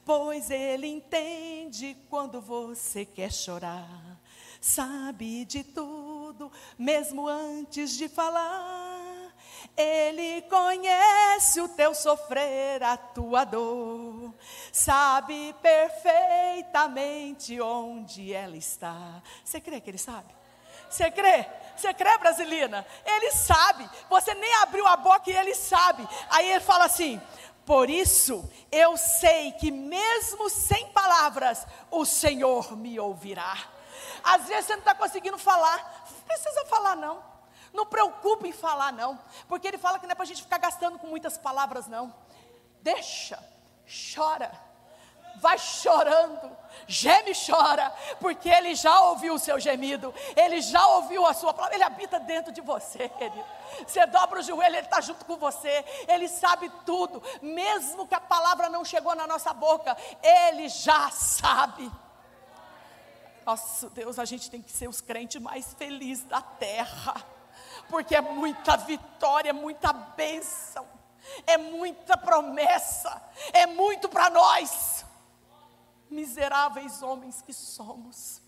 pois 0.03 0.49
Ele 0.49 0.87
entende 0.87 1.95
quando 2.09 2.41
você 2.41 3.05
quer 3.05 3.31
chorar, 3.31 4.19
sabe 4.59 5.45
de 5.45 5.63
tudo, 5.63 6.51
mesmo 6.79 7.27
antes 7.27 7.95
de 7.95 8.09
falar 8.09 9.10
ele 9.75 10.41
conhece 10.43 11.61
o 11.61 11.69
teu 11.69 11.93
sofrer, 11.93 12.83
a 12.83 12.97
tua 12.97 13.43
dor, 13.43 14.33
sabe 14.71 15.55
perfeitamente 15.61 17.59
onde 17.61 18.33
ela 18.33 18.57
está. 18.57 19.21
Você 19.43 19.59
crê 19.59 19.81
que 19.81 19.89
ele 19.89 19.97
sabe? 19.97 20.33
Você 20.89 21.09
crê? 21.09 21.45
Você 21.75 21.93
crê, 21.93 22.17
Brasilina? 22.17 22.85
Ele 23.05 23.31
sabe. 23.31 23.89
Você 24.09 24.33
nem 24.33 24.53
abriu 24.55 24.85
a 24.85 24.97
boca 24.97 25.29
e 25.29 25.35
ele 25.35 25.55
sabe. 25.55 26.07
Aí 26.29 26.51
ele 26.51 26.59
fala 26.59 26.85
assim: 26.85 27.19
por 27.65 27.89
isso 27.89 28.47
eu 28.71 28.97
sei 28.97 29.53
que 29.53 29.71
mesmo 29.71 30.49
sem 30.49 30.87
palavras, 30.89 31.65
o 31.89 32.05
Senhor 32.05 32.75
me 32.75 32.99
ouvirá. 32.99 33.57
Às 34.23 34.47
vezes 34.47 34.65
você 34.65 34.73
não 34.73 34.79
está 34.79 34.93
conseguindo 34.93 35.37
falar, 35.37 36.05
não 36.09 36.25
precisa 36.27 36.65
falar 36.65 36.95
não. 36.95 37.30
Não 37.73 37.85
preocupe 37.85 38.47
em 38.47 38.53
falar, 38.53 38.91
não. 38.91 39.19
Porque 39.47 39.67
ele 39.67 39.77
fala 39.77 39.99
que 39.99 40.05
não 40.05 40.11
é 40.11 40.15
para 40.15 40.23
a 40.23 40.27
gente 40.27 40.43
ficar 40.43 40.57
gastando 40.57 40.99
com 40.99 41.07
muitas 41.07 41.37
palavras, 41.37 41.87
não. 41.87 42.13
Deixa, 42.81 43.39
chora. 44.13 44.51
Vai 45.37 45.57
chorando, 45.57 46.55
geme 46.85 47.31
e 47.31 47.51
chora, 47.51 47.91
porque 48.19 48.49
Ele 48.49 48.75
já 48.75 48.99
ouviu 49.05 49.33
o 49.33 49.39
seu 49.39 49.59
gemido, 49.59 50.13
Ele 50.35 50.61
já 50.61 50.85
ouviu 50.87 51.25
a 51.25 51.33
sua 51.33 51.53
palavra, 51.53 51.75
Ele 51.75 51.83
habita 51.83 52.19
dentro 52.19 52.51
de 52.51 52.59
você, 52.59 53.07
querido. 53.09 53.45
Você 53.87 54.05
dobra 54.07 54.39
o 54.39 54.43
joelho, 54.43 54.75
Ele 54.75 54.85
está 54.85 54.99
junto 54.99 55.23
com 55.25 55.37
você, 55.37 55.85
Ele 56.07 56.27
sabe 56.27 56.69
tudo, 56.85 57.23
mesmo 57.41 58.05
que 58.05 58.13
a 58.13 58.19
palavra 58.19 58.69
não 58.69 58.83
chegou 58.83 59.15
na 59.15 59.25
nossa 59.25 59.53
boca, 59.53 59.95
Ele 60.21 60.67
já 60.67 61.09
sabe. 61.09 61.89
Nossa 63.45 63.89
Deus, 63.89 64.19
a 64.19 64.25
gente 64.25 64.51
tem 64.51 64.61
que 64.61 64.71
ser 64.71 64.87
os 64.87 65.01
crentes 65.01 65.41
mais 65.41 65.73
felizes 65.73 66.25
da 66.25 66.41
terra 66.41 67.15
porque 67.91 68.15
é 68.15 68.21
muita 68.21 68.77
vitória, 68.77 69.49
é 69.49 69.53
muita 69.53 69.91
bênção, 69.91 70.87
é 71.45 71.57
muita 71.57 72.15
promessa, 72.15 73.21
é 73.51 73.67
muito 73.67 74.07
para 74.07 74.29
nós, 74.29 75.05
miseráveis 76.09 77.01
homens 77.01 77.41
que 77.41 77.51
somos. 77.51 78.41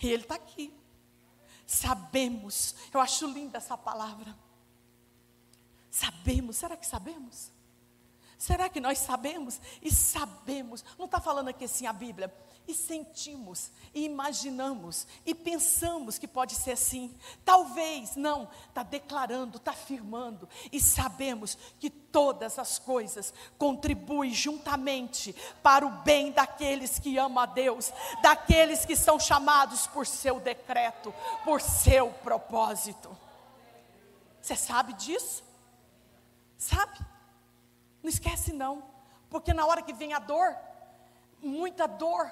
E 0.00 0.08
Ele 0.08 0.22
está 0.22 0.36
aqui. 0.36 0.74
Sabemos, 1.66 2.74
eu 2.94 2.98
acho 2.98 3.26
linda 3.26 3.58
essa 3.58 3.76
palavra. 3.76 4.34
Sabemos, 5.90 6.56
será 6.56 6.78
que 6.78 6.86
sabemos? 6.86 7.52
Será 8.38 8.68
que 8.68 8.80
nós 8.80 8.98
sabemos? 8.98 9.60
E 9.80 9.90
sabemos, 9.90 10.84
não 10.98 11.06
está 11.06 11.20
falando 11.20 11.48
aqui 11.48 11.64
assim 11.64 11.86
a 11.86 11.92
Bíblia, 11.92 12.32
e 12.68 12.74
sentimos, 12.74 13.70
e 13.94 14.04
imaginamos, 14.04 15.06
e 15.24 15.34
pensamos 15.34 16.18
que 16.18 16.26
pode 16.26 16.54
ser 16.54 16.72
assim. 16.72 17.16
Talvez, 17.44 18.16
não, 18.16 18.48
está 18.68 18.82
declarando, 18.82 19.56
está 19.56 19.70
afirmando, 19.70 20.48
e 20.72 20.80
sabemos 20.80 21.56
que 21.78 21.88
todas 21.88 22.58
as 22.58 22.78
coisas 22.78 23.32
contribuem 23.56 24.34
juntamente 24.34 25.34
para 25.62 25.86
o 25.86 25.90
bem 26.02 26.32
daqueles 26.32 26.98
que 26.98 27.16
amam 27.18 27.42
a 27.42 27.46
Deus, 27.46 27.92
daqueles 28.20 28.84
que 28.84 28.96
são 28.96 29.18
chamados 29.18 29.86
por 29.86 30.06
seu 30.06 30.40
decreto, 30.40 31.14
por 31.44 31.60
seu 31.60 32.10
propósito. 32.10 33.16
Você 34.42 34.56
sabe 34.56 34.92
disso? 34.94 35.44
Sabe? 36.58 36.98
Não 38.06 38.10
esquece 38.10 38.52
não, 38.52 38.84
porque 39.28 39.52
na 39.52 39.66
hora 39.66 39.82
que 39.82 39.92
vem 39.92 40.14
a 40.14 40.20
dor, 40.20 40.56
muita 41.42 41.88
dor, 41.88 42.30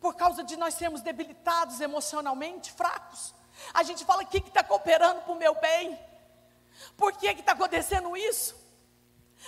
por 0.00 0.14
causa 0.14 0.44
de 0.44 0.56
nós 0.56 0.74
sermos 0.74 1.00
debilitados 1.00 1.80
emocionalmente, 1.80 2.70
fracos. 2.70 3.34
A 3.72 3.82
gente 3.82 4.04
fala: 4.04 4.22
o 4.22 4.26
que 4.28 4.38
está 4.38 4.62
cooperando 4.62 5.22
para 5.22 5.32
o 5.32 5.36
meu 5.36 5.52
bem? 5.56 5.98
Por 6.96 7.12
que 7.14 7.26
está 7.26 7.50
acontecendo 7.50 8.16
isso? 8.16 8.54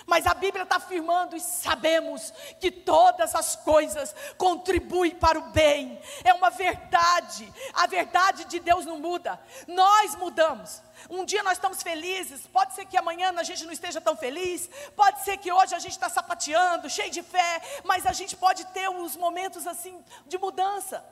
Mas 0.04 0.26
a 0.26 0.34
Bíblia 0.34 0.64
está 0.64 0.76
afirmando 0.76 1.36
e 1.36 1.40
sabemos 1.40 2.32
que 2.60 2.70
todas 2.70 3.34
as 3.34 3.56
coisas 3.56 4.14
contribuem 4.36 5.12
para 5.12 5.38
o 5.38 5.50
bem. 5.50 6.00
É 6.22 6.34
uma 6.34 6.50
verdade. 6.50 7.50
A 7.72 7.86
verdade 7.86 8.44
de 8.44 8.60
Deus 8.60 8.84
não 8.84 8.98
muda. 8.98 9.40
Nós 9.66 10.14
mudamos. 10.16 10.82
Um 11.08 11.24
dia 11.24 11.42
nós 11.42 11.54
estamos 11.54 11.82
felizes, 11.82 12.46
pode 12.46 12.74
ser 12.74 12.84
que 12.86 12.96
amanhã 12.96 13.32
a 13.36 13.42
gente 13.42 13.64
não 13.64 13.72
esteja 13.72 14.00
tão 14.00 14.16
feliz, 14.16 14.68
pode 14.96 15.22
ser 15.22 15.36
que 15.36 15.52
hoje 15.52 15.74
a 15.74 15.78
gente 15.78 15.92
está 15.92 16.08
sapateando, 16.08 16.88
cheio 16.88 17.10
de 17.10 17.22
fé, 17.22 17.60
mas 17.84 18.06
a 18.06 18.12
gente 18.12 18.34
pode 18.34 18.64
ter 18.66 18.88
uns 18.88 19.14
momentos 19.14 19.66
assim 19.66 20.02
de 20.26 20.38
mudança. 20.38 21.04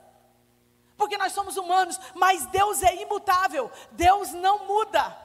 Porque 0.97 1.17
nós 1.17 1.33
somos 1.33 1.55
humanos, 1.57 1.99
mas 2.13 2.45
Deus 2.47 2.81
é 2.81 2.95
imutável, 3.01 3.71
Deus 3.91 4.31
não 4.31 4.65
muda. 4.65 5.15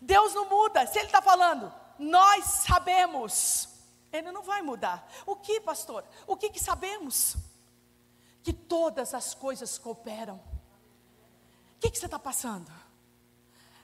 Deus 0.00 0.34
não 0.34 0.48
muda. 0.48 0.86
Se 0.86 0.98
Ele 0.98 1.06
está 1.06 1.20
falando, 1.20 1.72
nós 1.98 2.44
sabemos. 2.44 3.68
Ele 4.12 4.30
não 4.30 4.42
vai 4.42 4.62
mudar. 4.62 5.08
O 5.26 5.34
que, 5.34 5.60
pastor? 5.60 6.04
O 6.26 6.36
que, 6.36 6.50
que 6.50 6.60
sabemos? 6.60 7.36
Que 8.42 8.52
todas 8.52 9.12
as 9.14 9.34
coisas 9.34 9.78
cooperam. 9.78 10.36
O 10.36 11.80
que, 11.80 11.90
que 11.90 11.98
você 11.98 12.06
está 12.06 12.18
passando? 12.18 12.70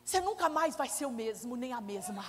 Você 0.04 0.20
nunca 0.20 0.48
mais 0.48 0.76
vai 0.76 0.88
ser 0.88 1.06
o 1.06 1.10
mesmo, 1.10 1.56
nem 1.56 1.72
a 1.72 1.80
mesma. 1.80 2.24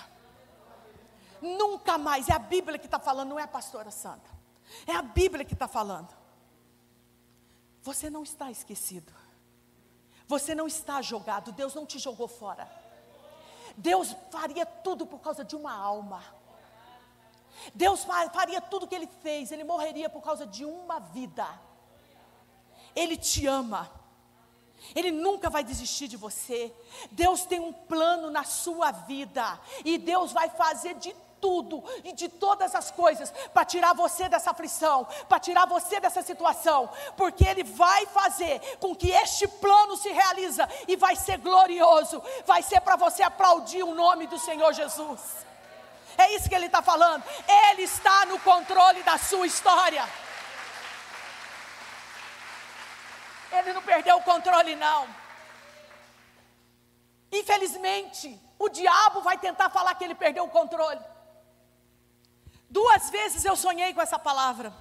Nunca 1.40 1.98
mais. 1.98 2.28
É 2.28 2.32
a 2.32 2.38
Bíblia 2.38 2.78
que 2.78 2.86
está 2.86 2.98
falando, 2.98 3.30
não 3.30 3.38
é 3.38 3.42
a 3.42 3.48
pastora 3.48 3.90
santa. 3.90 4.30
É 4.86 4.94
a 4.94 5.02
Bíblia 5.02 5.44
que 5.44 5.54
está 5.54 5.68
falando. 5.68 6.14
Você 7.82 8.08
não 8.08 8.22
está 8.22 8.50
esquecido. 8.50 9.12
Você 10.26 10.54
não 10.54 10.66
está 10.66 11.02
jogado. 11.02 11.52
Deus 11.52 11.74
não 11.74 11.84
te 11.84 11.98
jogou 11.98 12.28
fora. 12.28 12.81
Deus 13.76 14.14
faria 14.30 14.66
tudo 14.66 15.06
por 15.06 15.20
causa 15.20 15.44
de 15.44 15.56
uma 15.56 15.72
alma. 15.72 16.22
Deus 17.74 18.04
faria 18.04 18.60
tudo 18.60 18.84
o 18.84 18.88
que 18.88 18.94
ele 18.94 19.08
fez, 19.22 19.52
ele 19.52 19.64
morreria 19.64 20.08
por 20.08 20.22
causa 20.22 20.46
de 20.46 20.64
uma 20.64 20.98
vida. 20.98 21.46
Ele 22.94 23.16
te 23.16 23.46
ama. 23.46 23.90
Ele 24.94 25.12
nunca 25.12 25.48
vai 25.48 25.62
desistir 25.62 26.08
de 26.08 26.16
você. 26.16 26.74
Deus 27.10 27.46
tem 27.46 27.60
um 27.60 27.72
plano 27.72 28.30
na 28.30 28.44
sua 28.44 28.90
vida. 28.90 29.60
E 29.84 29.96
Deus 29.96 30.32
vai 30.32 30.50
fazer 30.50 30.94
de 30.94 31.14
tudo 31.42 31.82
e 32.04 32.12
de 32.12 32.28
todas 32.28 32.74
as 32.74 32.92
coisas 32.92 33.32
para 33.52 33.64
tirar 33.64 33.92
você 33.92 34.28
dessa 34.28 34.52
aflição, 34.52 35.04
para 35.28 35.40
tirar 35.40 35.66
você 35.66 35.98
dessa 35.98 36.22
situação, 36.22 36.88
porque 37.16 37.44
Ele 37.44 37.64
vai 37.64 38.06
fazer 38.06 38.60
com 38.78 38.94
que 38.94 39.10
este 39.10 39.48
plano 39.48 39.96
se 39.96 40.10
realiza 40.10 40.68
e 40.86 40.94
vai 40.94 41.16
ser 41.16 41.38
glorioso, 41.38 42.22
vai 42.46 42.62
ser 42.62 42.80
para 42.80 42.94
você 42.94 43.24
aplaudir 43.24 43.82
o 43.82 43.94
nome 43.94 44.28
do 44.28 44.38
Senhor 44.38 44.72
Jesus. 44.72 45.20
É 46.16 46.32
isso 46.34 46.48
que 46.48 46.54
Ele 46.54 46.66
está 46.66 46.80
falando. 46.80 47.24
Ele 47.70 47.82
está 47.82 48.24
no 48.26 48.38
controle 48.38 49.02
da 49.02 49.18
sua 49.18 49.46
história. 49.46 50.08
Ele 53.50 53.72
não 53.72 53.82
perdeu 53.82 54.16
o 54.16 54.22
controle, 54.22 54.76
não. 54.76 55.08
Infelizmente, 57.32 58.38
o 58.58 58.68
diabo 58.68 59.22
vai 59.22 59.38
tentar 59.38 59.70
falar 59.70 59.94
que 59.94 60.04
ele 60.04 60.14
perdeu 60.14 60.44
o 60.44 60.50
controle. 60.50 61.00
Duas 63.02 63.10
vezes 63.10 63.44
eu 63.44 63.56
sonhei 63.56 63.92
com 63.92 64.00
essa 64.00 64.16
palavra. 64.16 64.72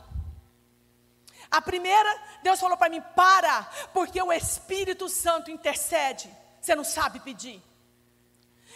A 1.49 1.60
primeira, 1.60 2.10
Deus 2.43 2.60
falou 2.60 2.77
para 2.77 2.89
mim: 2.89 3.01
para, 3.15 3.63
porque 3.93 4.21
o 4.21 4.31
Espírito 4.31 5.10
Santo 5.10 5.49
intercede. 5.49 6.29
Você 6.62 6.75
não 6.75 6.84
sabe 6.84 7.19
pedir. 7.19 7.60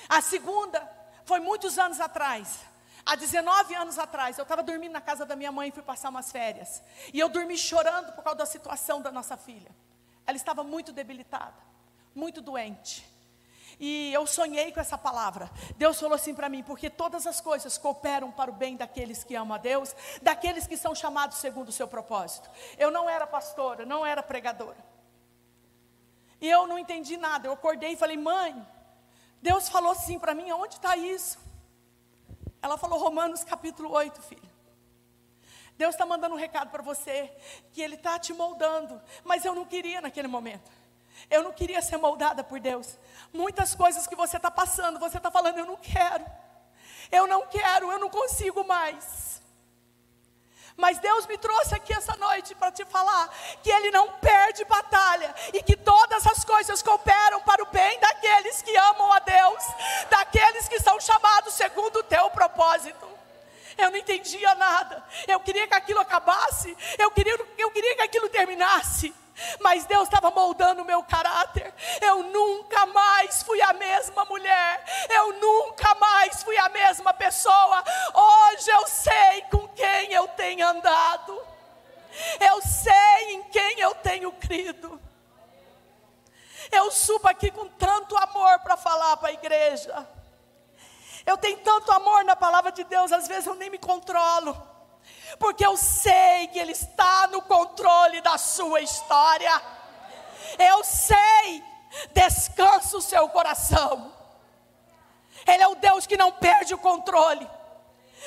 A 0.09 0.19
segunda, 0.19 0.81
foi 1.25 1.39
muitos 1.39 1.77
anos 1.77 1.99
atrás. 1.99 2.61
Há 3.05 3.15
19 3.15 3.75
anos 3.75 3.99
atrás, 3.99 4.35
eu 4.39 4.41
estava 4.41 4.63
dormindo 4.63 4.93
na 4.93 5.01
casa 5.01 5.27
da 5.27 5.35
minha 5.35 5.51
mãe 5.51 5.69
e 5.69 5.71
fui 5.71 5.83
passar 5.83 6.09
umas 6.09 6.31
férias. 6.31 6.81
E 7.13 7.19
eu 7.19 7.29
dormi 7.29 7.55
chorando 7.55 8.13
por 8.13 8.23
causa 8.23 8.39
da 8.39 8.45
situação 8.47 8.99
da 8.99 9.11
nossa 9.11 9.37
filha. 9.37 9.69
Ela 10.25 10.37
estava 10.37 10.63
muito 10.63 10.91
debilitada, 10.91 11.61
muito 12.15 12.41
doente. 12.41 13.07
E 13.79 14.13
eu 14.13 14.25
sonhei 14.25 14.71
com 14.71 14.79
essa 14.79 14.97
palavra. 14.97 15.49
Deus 15.77 15.99
falou 15.99 16.15
assim 16.15 16.33
para 16.33 16.49
mim: 16.49 16.63
porque 16.63 16.89
todas 16.89 17.27
as 17.27 17.41
coisas 17.41 17.77
cooperam 17.77 18.31
para 18.31 18.49
o 18.49 18.53
bem 18.53 18.75
daqueles 18.75 19.23
que 19.23 19.35
amam 19.35 19.55
a 19.55 19.57
Deus, 19.57 19.95
daqueles 20.21 20.67
que 20.67 20.77
são 20.77 20.95
chamados 20.95 21.37
segundo 21.37 21.69
o 21.69 21.73
seu 21.73 21.87
propósito. 21.87 22.49
Eu 22.77 22.91
não 22.91 23.09
era 23.09 23.27
pastora, 23.27 23.85
não 23.85 24.05
era 24.05 24.23
pregadora. 24.23 24.77
E 26.39 26.49
eu 26.49 26.67
não 26.67 26.77
entendi 26.77 27.17
nada. 27.17 27.47
Eu 27.47 27.53
acordei 27.53 27.93
e 27.93 27.97
falei: 27.97 28.17
mãe, 28.17 28.65
Deus 29.41 29.69
falou 29.69 29.91
assim 29.91 30.17
para 30.19 30.33
mim: 30.33 30.51
onde 30.51 30.75
está 30.75 30.95
isso? 30.95 31.37
Ela 32.61 32.77
falou: 32.77 32.99
Romanos 32.99 33.43
capítulo 33.43 33.91
8, 33.91 34.21
filho. 34.21 34.55
Deus 35.77 35.93
está 35.93 36.05
mandando 36.05 36.35
um 36.35 36.37
recado 36.37 36.69
para 36.69 36.81
você, 36.81 37.31
que 37.73 37.81
Ele 37.81 37.95
está 37.95 38.17
te 38.17 38.33
moldando, 38.33 39.01
mas 39.23 39.43
eu 39.43 39.53
não 39.53 39.65
queria 39.65 39.99
naquele 39.99 40.27
momento. 40.27 40.71
Eu 41.29 41.43
não 41.43 41.51
queria 41.51 41.81
ser 41.81 41.97
moldada 41.97 42.43
por 42.43 42.59
Deus. 42.59 42.97
Muitas 43.33 43.73
coisas 43.73 44.07
que 44.07 44.15
você 44.15 44.37
está 44.37 44.51
passando, 44.51 44.99
você 44.99 45.17
está 45.17 45.31
falando, 45.31 45.57
eu 45.57 45.65
não 45.65 45.77
quero. 45.77 46.25
Eu 47.11 47.27
não 47.27 47.45
quero, 47.47 47.91
eu 47.91 47.99
não 47.99 48.09
consigo 48.09 48.63
mais. 48.63 49.41
Mas 50.77 50.99
Deus 50.99 51.25
me 51.25 51.37
trouxe 51.37 51.73
aqui 51.73 51.93
essa 51.93 52.15
noite 52.17 52.53
para 52.53 52.71
te 52.71 52.83
falar 52.85 53.29
que 53.63 53.69
Ele 53.69 53.91
não 53.91 54.11
perde 54.13 54.65
batalha 54.65 55.33
e 55.53 55.63
que 55.63 55.75
todas 55.77 56.27
as 56.27 56.43
coisas 56.43 56.81
cooperam 56.81 57.41
para 57.41 57.63
o 57.63 57.67
bem 57.67 57.97
daqueles 57.99 58.61
que 58.61 58.75
amam 58.75 59.11
a 59.13 59.19
Deus, 59.19 59.63
daqueles 60.09 60.67
que 60.67 60.79
são 60.79 60.99
chamados 60.99 61.53
segundo 61.53 61.99
o 61.99 62.03
teu 62.03 62.29
propósito. 62.29 63.07
Eu 63.77 63.89
não 63.89 63.97
entendia 63.97 64.53
nada. 64.55 65.03
Eu 65.27 65.39
queria 65.39 65.67
que 65.67 65.73
aquilo 65.73 65.99
acabasse. 65.99 66.75
Eu 66.97 67.11
queria, 67.11 67.37
eu 67.57 67.71
queria 67.71 67.95
que 67.95 68.01
aquilo 68.01 68.29
terminasse 68.29 69.13
mas 69.59 69.85
Deus 69.85 70.03
estava 70.03 70.31
moldando 70.31 70.81
o 70.81 70.85
meu 70.85 71.03
caráter. 71.03 71.73
Eu 72.01 72.23
nunca 72.23 72.85
mais 72.87 73.43
fui 73.43 73.61
a 73.61 73.73
mesma 73.73 74.25
mulher, 74.25 74.83
eu 75.09 75.33
nunca 75.33 75.93
mais 75.95 76.43
fui 76.43 76.57
a 76.57 76.69
mesma 76.69 77.13
pessoa. 77.13 77.83
Hoje 78.13 78.69
eu 78.69 78.87
sei 78.87 79.41
com 79.51 79.67
quem 79.69 80.13
eu 80.13 80.27
tenho 80.29 80.67
andado, 80.67 81.41
eu 82.39 82.61
sei 82.61 83.33
em 83.33 83.43
quem 83.43 83.79
eu 83.79 83.93
tenho 83.95 84.31
crido. 84.33 85.01
Eu 86.71 86.91
subo 86.91 87.27
aqui 87.27 87.51
com 87.51 87.67
tanto 87.67 88.17
amor 88.17 88.59
para 88.59 88.75
falar 88.75 89.17
para 89.17 89.29
a 89.29 89.33
igreja. 89.33 90.07
Eu 91.25 91.37
tenho 91.37 91.57
tanto 91.59 91.91
amor 91.91 92.23
na 92.23 92.35
palavra 92.35 92.71
de 92.71 92.83
Deus, 92.83 93.11
às 93.11 93.27
vezes 93.27 93.47
eu 93.47 93.55
nem 93.55 93.69
me 93.69 93.77
controlo 93.77 94.74
porque 95.39 95.65
eu 95.65 95.75
sei 95.77 96.47
que 96.47 96.59
Ele 96.59 96.71
está 96.71 97.27
no 97.27 97.41
controle 97.41 98.21
da 98.21 98.37
sua 98.37 98.81
história. 98.81 99.61
Eu 100.57 100.83
sei, 100.83 101.63
descansa 102.13 102.97
o 102.97 103.01
seu 103.01 103.27
coração. 103.29 104.13
Ele 105.45 105.63
é 105.63 105.67
o 105.67 105.75
Deus 105.75 106.07
que 106.07 106.17
não 106.17 106.31
perde 106.31 106.73
o 106.73 106.77
controle. 106.77 107.47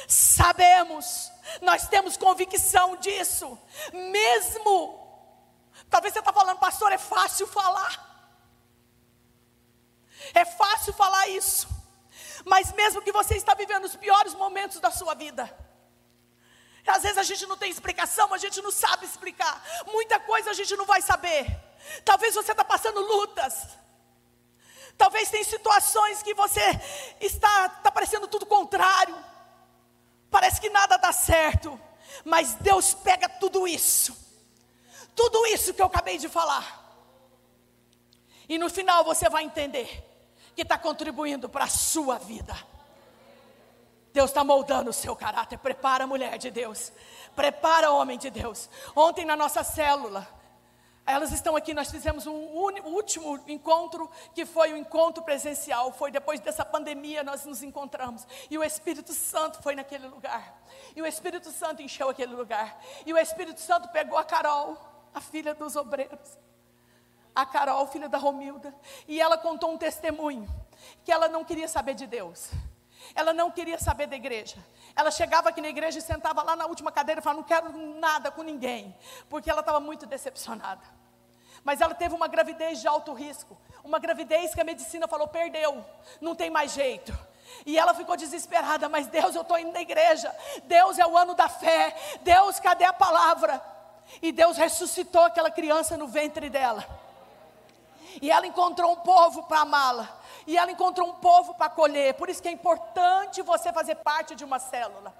Sabemos, 0.06 1.32
nós 1.60 1.88
temos 1.88 2.16
convicção 2.16 2.96
disso, 2.96 3.58
mesmo. 3.92 5.06
Talvez 5.90 6.12
você 6.12 6.20
está 6.20 6.32
falando, 6.32 6.58
pastor, 6.58 6.92
é 6.92 6.98
fácil 6.98 7.46
falar. 7.46 8.06
É 10.34 10.44
fácil 10.44 10.92
falar 10.92 11.28
isso, 11.28 11.68
mas 12.44 12.72
mesmo 12.72 13.02
que 13.02 13.12
você 13.12 13.36
está 13.36 13.54
vivendo 13.54 13.84
os 13.84 13.96
piores 13.96 14.34
momentos 14.34 14.80
da 14.80 14.90
sua 14.90 15.14
vida, 15.14 15.48
às 16.90 17.02
vezes 17.02 17.18
a 17.18 17.22
gente 17.22 17.46
não 17.46 17.56
tem 17.56 17.70
explicação, 17.70 18.32
a 18.32 18.38
gente 18.38 18.60
não 18.62 18.70
sabe 18.70 19.04
explicar. 19.04 19.62
Muita 19.86 20.18
coisa 20.20 20.50
a 20.50 20.54
gente 20.54 20.76
não 20.76 20.86
vai 20.86 21.02
saber. 21.02 21.46
Talvez 22.04 22.34
você 22.34 22.52
está 22.52 22.64
passando 22.64 23.00
lutas. 23.00 23.68
Talvez 24.96 25.30
tem 25.30 25.44
situações 25.44 26.22
que 26.22 26.34
você 26.34 26.60
está, 27.20 27.66
está 27.66 27.90
parecendo 27.90 28.26
tudo 28.26 28.46
contrário. 28.46 29.16
Parece 30.30 30.60
que 30.60 30.70
nada 30.70 30.96
dá 30.96 31.12
certo. 31.12 31.80
Mas 32.24 32.54
Deus 32.54 32.94
pega 32.94 33.28
tudo 33.28 33.66
isso. 33.66 34.16
Tudo 35.14 35.46
isso 35.46 35.74
que 35.74 35.82
eu 35.82 35.86
acabei 35.86 36.18
de 36.18 36.28
falar. 36.28 36.86
E 38.48 38.58
no 38.58 38.70
final 38.70 39.04
você 39.04 39.28
vai 39.28 39.44
entender 39.44 40.04
que 40.54 40.62
está 40.62 40.78
contribuindo 40.78 41.48
para 41.48 41.64
a 41.64 41.68
sua 41.68 42.18
vida. 42.18 42.56
Deus 44.18 44.30
está 44.30 44.42
moldando 44.42 44.90
o 44.90 44.92
seu 44.92 45.14
caráter. 45.14 45.56
Prepara, 45.58 46.04
mulher 46.04 46.38
de 46.38 46.50
Deus. 46.50 46.92
Prepara, 47.36 47.92
homem 47.92 48.18
de 48.18 48.30
Deus. 48.30 48.68
Ontem 48.96 49.24
na 49.24 49.36
nossa 49.36 49.62
célula, 49.62 50.26
elas 51.06 51.30
estão 51.30 51.54
aqui. 51.54 51.72
Nós 51.72 51.88
fizemos 51.88 52.26
um 52.26 52.32
último 52.32 53.38
encontro 53.46 54.10
que 54.34 54.44
foi 54.44 54.72
o 54.72 54.74
um 54.74 54.76
encontro 54.76 55.22
presencial. 55.22 55.92
Foi 55.92 56.10
depois 56.10 56.40
dessa 56.40 56.64
pandemia 56.64 57.22
nós 57.22 57.44
nos 57.44 57.62
encontramos. 57.62 58.26
E 58.50 58.58
o 58.58 58.64
Espírito 58.64 59.12
Santo 59.12 59.62
foi 59.62 59.76
naquele 59.76 60.08
lugar. 60.08 60.64
E 60.96 61.00
o 61.00 61.06
Espírito 61.06 61.52
Santo 61.52 61.80
encheu 61.80 62.08
aquele 62.08 62.34
lugar. 62.34 62.76
E 63.06 63.12
o 63.12 63.18
Espírito 63.18 63.60
Santo 63.60 63.88
pegou 63.90 64.18
a 64.18 64.24
Carol, 64.24 64.76
a 65.14 65.20
filha 65.20 65.54
dos 65.54 65.76
obreiros. 65.76 66.36
A 67.36 67.46
Carol, 67.46 67.86
filha 67.86 68.08
da 68.08 68.18
Romilda. 68.18 68.74
E 69.06 69.20
ela 69.20 69.38
contou 69.38 69.70
um 69.70 69.78
testemunho. 69.78 70.44
Que 71.04 71.12
ela 71.12 71.28
não 71.28 71.44
queria 71.44 71.68
saber 71.68 71.94
de 71.94 72.08
Deus 72.08 72.50
Ela 73.14 73.32
não 73.32 73.50
queria 73.50 73.78
saber 73.78 74.06
da 74.06 74.16
igreja. 74.16 74.56
Ela 74.94 75.10
chegava 75.10 75.48
aqui 75.48 75.60
na 75.60 75.68
igreja 75.68 75.98
e 75.98 76.02
sentava 76.02 76.42
lá 76.42 76.56
na 76.56 76.66
última 76.66 76.90
cadeira 76.92 77.20
e 77.20 77.22
falava: 77.22 77.40
Não 77.40 77.46
quero 77.46 77.76
nada 77.98 78.30
com 78.30 78.42
ninguém, 78.42 78.96
porque 79.28 79.50
ela 79.50 79.60
estava 79.60 79.80
muito 79.80 80.06
decepcionada. 80.06 80.82
Mas 81.64 81.80
ela 81.80 81.94
teve 81.94 82.14
uma 82.14 82.28
gravidez 82.28 82.80
de 82.80 82.88
alto 82.88 83.12
risco, 83.12 83.56
uma 83.84 83.98
gravidez 83.98 84.54
que 84.54 84.60
a 84.60 84.64
medicina 84.64 85.08
falou: 85.08 85.28
perdeu, 85.28 85.84
não 86.20 86.34
tem 86.34 86.50
mais 86.50 86.72
jeito. 86.72 87.16
E 87.64 87.78
ela 87.78 87.94
ficou 87.94 88.16
desesperada, 88.16 88.88
mas 88.88 89.06
Deus, 89.06 89.34
eu 89.34 89.42
estou 89.42 89.58
indo 89.58 89.72
na 89.72 89.80
igreja. 89.80 90.34
Deus 90.64 90.98
é 90.98 91.06
o 91.06 91.16
ano 91.16 91.34
da 91.34 91.48
fé. 91.48 91.96
Deus, 92.22 92.60
cadê 92.60 92.84
a 92.84 92.92
palavra? 92.92 93.62
E 94.22 94.32
Deus 94.32 94.56
ressuscitou 94.56 95.22
aquela 95.22 95.50
criança 95.50 95.96
no 95.96 96.06
ventre 96.06 96.48
dela. 96.48 96.86
E 98.20 98.30
ela 98.30 98.46
encontrou 98.46 98.92
um 98.92 98.96
povo 98.96 99.42
para 99.44 99.60
amá-la. 99.60 100.20
E 100.46 100.56
ela 100.56 100.70
encontrou 100.70 101.08
um 101.08 101.14
povo 101.14 101.54
para 101.54 101.66
acolher. 101.66 102.14
Por 102.14 102.28
isso 102.28 102.42
que 102.42 102.48
é 102.48 102.52
importante 102.52 103.42
você 103.42 103.72
fazer 103.72 103.96
parte 103.96 104.34
de 104.34 104.44
uma 104.44 104.58
célula. 104.58 105.14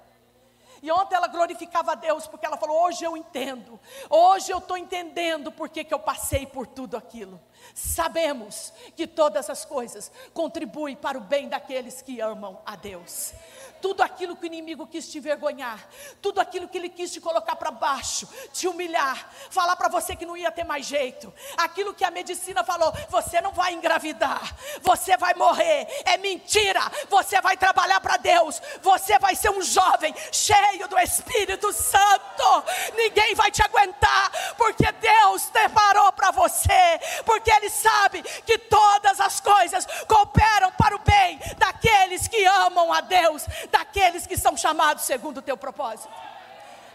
E 0.81 0.91
ontem 0.91 1.15
ela 1.15 1.27
glorificava 1.27 1.91
a 1.91 1.95
Deus, 1.95 2.25
porque 2.25 2.45
ela 2.45 2.57
falou: 2.57 2.81
Hoje 2.83 3.03
eu 3.03 3.17
entendo, 3.17 3.79
hoje 4.09 4.51
eu 4.51 4.59
estou 4.59 4.77
entendendo 4.77 5.51
porque 5.51 5.83
que 5.83 5.93
eu 5.93 5.99
passei 5.99 6.45
por 6.45 6.65
tudo 6.65 6.95
aquilo. 6.95 7.39
Sabemos 7.73 8.73
que 8.95 9.05
todas 9.05 9.49
as 9.49 9.65
coisas 9.65 10.11
contribuem 10.33 10.95
para 10.95 11.17
o 11.17 11.21
bem 11.21 11.49
daqueles 11.49 12.01
que 12.01 12.21
amam 12.21 12.61
a 12.65 12.75
Deus 12.75 13.33
tudo 13.81 14.01
aquilo 14.01 14.35
que 14.35 14.43
o 14.43 14.47
inimigo 14.47 14.87
quis 14.87 15.09
te 15.09 15.17
envergonhar, 15.17 15.79
tudo 16.21 16.39
aquilo 16.39 16.67
que 16.67 16.77
ele 16.77 16.89
quis 16.89 17.11
te 17.11 17.21
colocar 17.21 17.55
para 17.55 17.71
baixo, 17.71 18.27
te 18.53 18.67
humilhar, 18.67 19.29
falar 19.49 19.75
para 19.75 19.89
você 19.89 20.15
que 20.15 20.25
não 20.25 20.37
ia 20.37 20.51
ter 20.51 20.63
mais 20.63 20.85
jeito, 20.85 21.33
aquilo 21.57 21.93
que 21.93 22.03
a 22.03 22.11
medicina 22.11 22.63
falou, 22.63 22.93
você 23.09 23.41
não 23.41 23.51
vai 23.51 23.73
engravidar, 23.73 24.55
você 24.81 25.17
vai 25.17 25.33
morrer, 25.33 25.87
é 26.05 26.17
mentira, 26.17 26.81
você 27.09 27.41
vai 27.41 27.57
trabalhar 27.57 27.99
para 27.99 28.17
Deus, 28.17 28.61
você 28.81 29.17
vai 29.19 29.35
ser 29.35 29.49
um 29.51 29.61
jovem 29.61 30.13
cheio 30.31 30.87
do 30.87 30.97
Espírito 30.99 31.71
Santo, 31.73 32.63
ninguém 32.95 33.35
vai 33.35 33.51
te 33.51 33.61
aguentar, 33.61 34.31
porque 34.57 34.91
Deus 34.91 35.45
preparou 35.45 36.11
para 36.13 36.31
você, 36.31 36.99
porque 37.25 37.51
Ele 37.51 37.69
sabe 37.69 38.21
que 38.21 38.57
todas 38.57 39.19
as 39.19 39.39
coisas 39.39 39.85
cooperam 40.07 40.71
para 40.73 40.95
o 40.95 40.99
bem 40.99 41.39
daqueles 41.57 42.27
que 42.27 42.43
amam 42.45 42.91
a 42.91 43.01
Deus, 43.01 43.45
daqueles 43.71 44.27
que 44.27 44.37
são 44.37 44.55
chamados 44.57 45.03
segundo 45.03 45.37
o 45.37 45.41
teu 45.41 45.57
propósito. 45.57 46.13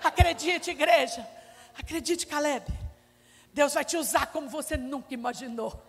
Acredite, 0.03 0.71
igreja. 0.71 1.27
Acredite, 1.79 2.27
Caleb. 2.27 2.67
Deus 3.53 3.75
vai 3.75 3.85
te 3.85 3.97
usar 3.97 4.27
como 4.27 4.49
você 4.49 4.77
nunca 4.77 5.15
imaginou. 5.15 5.81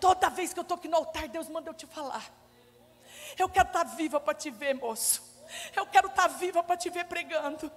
Toda 0.00 0.30
vez 0.30 0.52
que 0.52 0.58
eu 0.58 0.62
estou 0.62 0.76
aqui 0.76 0.88
no 0.88 0.96
altar, 0.96 1.28
Deus 1.28 1.48
manda 1.48 1.70
eu 1.70 1.74
te 1.74 1.86
falar. 1.86 2.24
Eu 3.38 3.48
quero 3.48 3.68
estar 3.68 3.84
tá 3.84 3.94
viva 3.94 4.20
para 4.20 4.34
te 4.34 4.50
ver, 4.50 4.74
moço. 4.74 5.22
Eu 5.74 5.86
quero 5.86 6.08
estar 6.08 6.28
tá 6.28 6.28
viva 6.28 6.62
para 6.62 6.76
te 6.76 6.90
ver 6.90 7.04
pregando. 7.04 7.70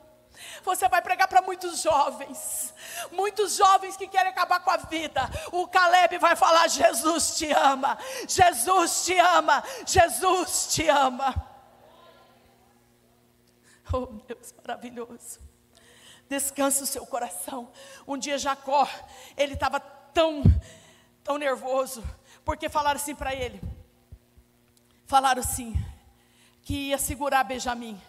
Você 0.63 0.87
vai 0.89 1.01
pregar 1.01 1.27
para 1.27 1.41
muitos 1.41 1.81
jovens, 1.81 2.73
muitos 3.11 3.55
jovens 3.55 3.95
que 3.95 4.07
querem 4.07 4.31
acabar 4.31 4.59
com 4.59 4.71
a 4.71 4.77
vida. 4.77 5.21
O 5.51 5.67
Caleb 5.67 6.17
vai 6.17 6.35
falar: 6.35 6.67
Jesus 6.67 7.37
te 7.37 7.51
ama, 7.51 7.97
Jesus 8.27 9.05
te 9.05 9.17
ama, 9.17 9.63
Jesus 9.85 10.67
te 10.71 10.87
ama. 10.89 11.54
Oh, 13.95 14.07
Deus 14.27 14.53
maravilhoso. 14.57 15.39
Descansa 16.27 16.83
o 16.83 16.87
seu 16.87 17.05
coração. 17.05 17.71
Um 18.05 18.17
dia 18.17 18.37
Jacó, 18.37 18.85
ele 19.37 19.53
estava 19.53 19.79
tão, 19.79 20.43
tão 21.23 21.37
nervoso, 21.37 22.03
porque 22.43 22.67
falaram 22.67 22.99
assim 22.99 23.15
para 23.15 23.33
ele. 23.33 23.61
Falaram 25.05 25.39
assim, 25.39 25.73
que 26.61 26.89
ia 26.89 26.97
segurar 26.97 27.45
Benjamim, 27.45 28.01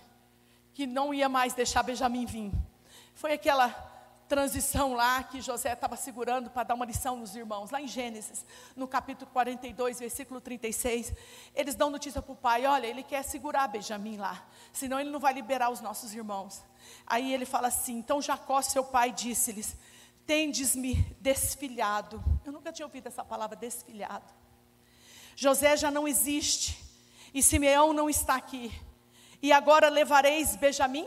que 0.75 0.87
não 0.89 1.15
ia 1.15 1.29
mais 1.29 1.55
deixar 1.55 1.85
Benjamim 1.85 2.27
vir. 2.27 2.51
Foi 3.15 3.35
aquela 3.35 3.69
transição 4.29 4.95
lá 4.95 5.23
que 5.23 5.41
José 5.41 5.73
estava 5.73 5.97
segurando 5.97 6.51
para 6.51 6.65
dar 6.65 6.75
uma 6.75 6.85
lição 6.85 7.17
nos 7.17 7.37
irmãos, 7.37 7.71
lá 7.71 7.81
em 7.81 7.87
Gênesis, 7.87 8.45
no 8.75 8.89
capítulo 8.89 9.31
42, 9.31 10.01
versículo 10.01 10.41
36, 10.41 11.13
eles 11.55 11.75
dão 11.75 11.91
notícia 11.91 12.21
para 12.21 12.33
o 12.33 12.37
pai: 12.37 12.67
olha, 12.67 12.87
ele 12.87 13.03
quer 13.03 13.23
segurar 13.23 13.69
Benjamim 13.69 14.17
lá, 14.17 14.45
senão 14.73 14.99
ele 14.99 15.11
não 15.11 15.21
vai 15.21 15.33
liberar 15.33 15.71
os 15.71 15.81
nossos 15.81 16.15
irmãos. 16.15 16.63
Aí 17.07 17.33
ele 17.33 17.47
fala 17.47 17.69
assim: 17.69 17.99
então 17.99 18.21
Jacó, 18.21 18.61
seu 18.63 18.85
pai, 18.85 19.13
disse-lhes: 19.13 19.77
tendes-me 20.27 20.95
desfilhado. 21.21 22.23
Eu 22.45 22.53
nunca 22.53 22.73
tinha 22.73 22.87
ouvido 22.87 23.07
essa 23.07 23.25
palavra 23.25 23.57
desfilhado. 23.57 24.35
José 25.37 25.77
já 25.77 25.91
não 25.91 26.09
existe, 26.09 26.83
e 27.33 27.43
Simeão 27.43 27.93
não 27.93 28.11
está 28.11 28.35
aqui, 28.35 28.73
e 29.41 29.53
agora 29.53 29.89
levareis 29.89 30.57
Benjamim? 30.57 31.07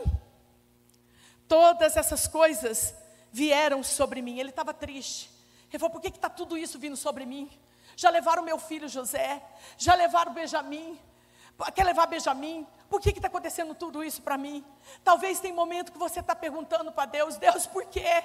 Todas 1.48 1.96
essas 1.96 2.28
coisas 2.28 2.94
vieram 3.32 3.82
sobre 3.82 4.22
mim. 4.22 4.38
Ele 4.38 4.50
estava 4.50 4.72
triste. 4.74 5.30
Ele 5.70 5.78
falou: 5.78 5.92
por 5.92 6.00
que 6.00 6.08
está 6.08 6.28
tudo 6.28 6.56
isso 6.56 6.78
vindo 6.78 6.96
sobre 6.96 7.24
mim? 7.24 7.50
Já 7.96 8.10
levaram 8.10 8.42
meu 8.42 8.58
filho 8.58 8.88
José, 8.88 9.42
já 9.76 9.94
levaram 9.94 10.32
Benjamim. 10.32 10.98
Quer 11.74 11.84
levar 11.84 12.06
Benjamim? 12.06 12.66
Por 12.88 13.00
que 13.00 13.10
está 13.10 13.28
acontecendo 13.28 13.74
tudo 13.74 14.02
isso 14.02 14.22
para 14.22 14.38
mim? 14.38 14.64
Talvez 15.04 15.38
tem 15.40 15.52
momento 15.52 15.92
que 15.92 15.98
você 15.98 16.20
está 16.20 16.34
perguntando 16.34 16.90
para 16.90 17.04
Deus: 17.04 17.36
Deus, 17.36 17.66
por 17.66 17.84
quê? 17.86 18.24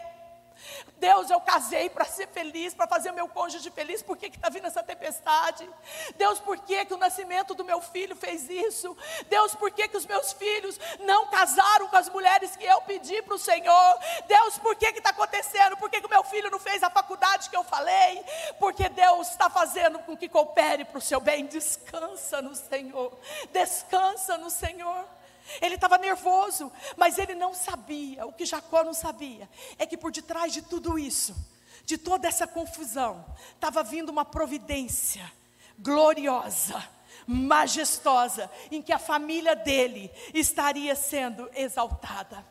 Deus, 0.97 1.29
eu 1.29 1.39
casei 1.41 1.89
para 1.89 2.05
ser 2.05 2.27
feliz, 2.27 2.73
para 2.73 2.87
fazer 2.87 3.11
meu 3.11 3.27
cônjuge 3.27 3.69
feliz, 3.71 4.01
por 4.01 4.17
que 4.17 4.27
está 4.27 4.49
vindo 4.49 4.67
essa 4.67 4.81
tempestade? 4.81 5.69
Deus, 6.15 6.39
por 6.39 6.57
que, 6.59 6.85
que 6.85 6.93
o 6.93 6.97
nascimento 6.97 7.53
do 7.53 7.63
meu 7.63 7.81
filho 7.81 8.15
fez 8.15 8.49
isso? 8.49 8.95
Deus, 9.27 9.53
por 9.55 9.71
que, 9.71 9.87
que 9.87 9.97
os 9.97 10.05
meus 10.05 10.33
filhos 10.33 10.79
não 11.01 11.27
casaram 11.27 11.87
com 11.87 11.97
as 11.97 12.09
mulheres 12.09 12.55
que 12.55 12.65
eu 12.65 12.81
pedi 12.81 13.21
para 13.21 13.35
o 13.35 13.39
Senhor? 13.39 13.99
Deus, 14.27 14.57
por 14.57 14.75
que 14.75 14.87
está 14.87 15.09
acontecendo? 15.09 15.77
Por 15.77 15.89
que 15.89 16.05
o 16.05 16.09
meu 16.09 16.23
filho 16.23 16.49
não 16.49 16.59
fez 16.59 16.81
a 16.81 16.89
faculdade 16.89 17.49
que 17.49 17.57
eu 17.57 17.63
falei? 17.63 18.23
Porque 18.59 18.89
Deus 18.89 19.29
está 19.29 19.49
fazendo 19.49 19.99
com 19.99 20.15
que 20.15 20.29
coopere 20.29 20.85
para 20.85 20.97
o 20.97 21.01
seu 21.01 21.19
bem. 21.19 21.45
Descansa 21.45 22.41
no 22.41 22.55
Senhor, 22.55 23.11
descansa 23.51 24.37
no 24.37 24.49
Senhor. 24.49 25.05
Ele 25.61 25.75
estava 25.75 25.97
nervoso, 25.97 26.71
mas 26.97 27.17
ele 27.17 27.35
não 27.35 27.53
sabia, 27.53 28.25
o 28.25 28.33
que 28.33 28.45
Jacó 28.45 28.83
não 28.83 28.93
sabia, 28.93 29.49
é 29.77 29.85
que 29.85 29.97
por 29.97 30.11
detrás 30.11 30.51
de 30.53 30.61
tudo 30.61 30.97
isso, 30.97 31.35
de 31.85 31.97
toda 31.97 32.27
essa 32.27 32.47
confusão, 32.47 33.25
estava 33.53 33.83
vindo 33.83 34.09
uma 34.09 34.25
providência 34.25 35.31
gloriosa, 35.77 36.83
majestosa, 37.27 38.49
em 38.71 38.81
que 38.81 38.91
a 38.91 38.99
família 38.99 39.55
dele 39.55 40.11
estaria 40.33 40.95
sendo 40.95 41.49
exaltada. 41.53 42.45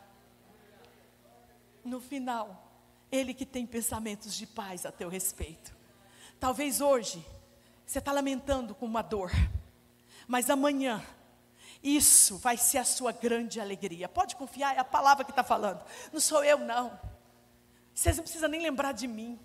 No 1.83 1.99
final, 1.99 2.65
ele 3.11 3.33
que 3.33 3.45
tem 3.45 3.65
pensamentos 3.65 4.33
de 4.35 4.47
paz 4.47 4.85
a 4.85 4.91
teu 4.91 5.09
respeito. 5.09 5.75
Talvez 6.39 6.81
hoje 6.81 7.25
você 7.85 7.99
está 7.99 8.11
lamentando 8.11 8.73
com 8.73 8.85
uma 8.85 9.01
dor, 9.01 9.31
mas 10.27 10.49
amanhã 10.49 11.03
isso 11.85 12.39
vai 12.39 12.57
ser 12.57 12.79
a 12.79 12.83
sua 12.83 13.11
grande 13.11 13.61
alegria. 13.61 14.09
Pode 14.09 14.35
confiar, 14.35 14.75
é 14.75 14.79
a 14.79 14.83
palavra 14.83 15.23
que 15.23 15.29
está 15.29 15.43
falando. 15.43 15.85
Não 16.11 16.19
sou 16.19 16.43
eu, 16.43 16.57
não. 16.57 16.99
Vocês 17.93 18.17
não 18.17 18.23
precisam 18.23 18.49
nem 18.49 18.59
lembrar 18.59 18.91
de 18.91 19.07
mim. 19.07 19.39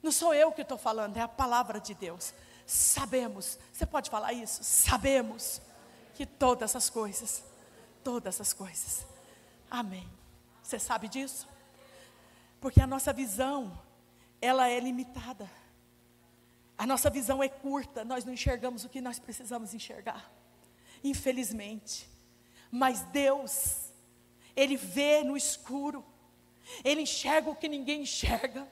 Não 0.00 0.12
sou 0.12 0.32
eu 0.32 0.52
que 0.52 0.62
estou 0.62 0.78
falando, 0.78 1.16
é 1.16 1.20
a 1.20 1.26
palavra 1.26 1.80
de 1.80 1.94
Deus. 1.94 2.32
Sabemos, 2.64 3.58
você 3.72 3.84
pode 3.84 4.08
falar 4.08 4.32
isso? 4.34 4.62
Sabemos 4.62 5.60
que 6.14 6.24
todas 6.24 6.70
essas 6.70 6.88
coisas, 6.88 7.42
todas 8.04 8.36
essas 8.36 8.52
coisas, 8.52 9.04
amém. 9.68 10.08
Você 10.62 10.78
sabe 10.78 11.08
disso? 11.08 11.48
Porque 12.60 12.80
a 12.80 12.86
nossa 12.86 13.12
visão, 13.12 13.76
ela 14.40 14.68
é 14.68 14.78
limitada. 14.78 15.50
A 16.78 16.86
nossa 16.86 17.10
visão 17.10 17.42
é 17.42 17.48
curta, 17.48 18.04
nós 18.04 18.24
não 18.24 18.32
enxergamos 18.32 18.84
o 18.84 18.88
que 18.88 19.00
nós 19.00 19.18
precisamos 19.18 19.74
enxergar 19.74 20.35
infelizmente. 21.10 22.08
Mas 22.70 23.00
Deus, 23.02 23.92
Ele 24.54 24.76
vê 24.76 25.22
no 25.22 25.36
escuro, 25.36 26.04
Ele 26.84 27.02
enxerga 27.02 27.50
o 27.50 27.56
que 27.56 27.68
ninguém 27.68 28.02
enxerga. 28.02 28.66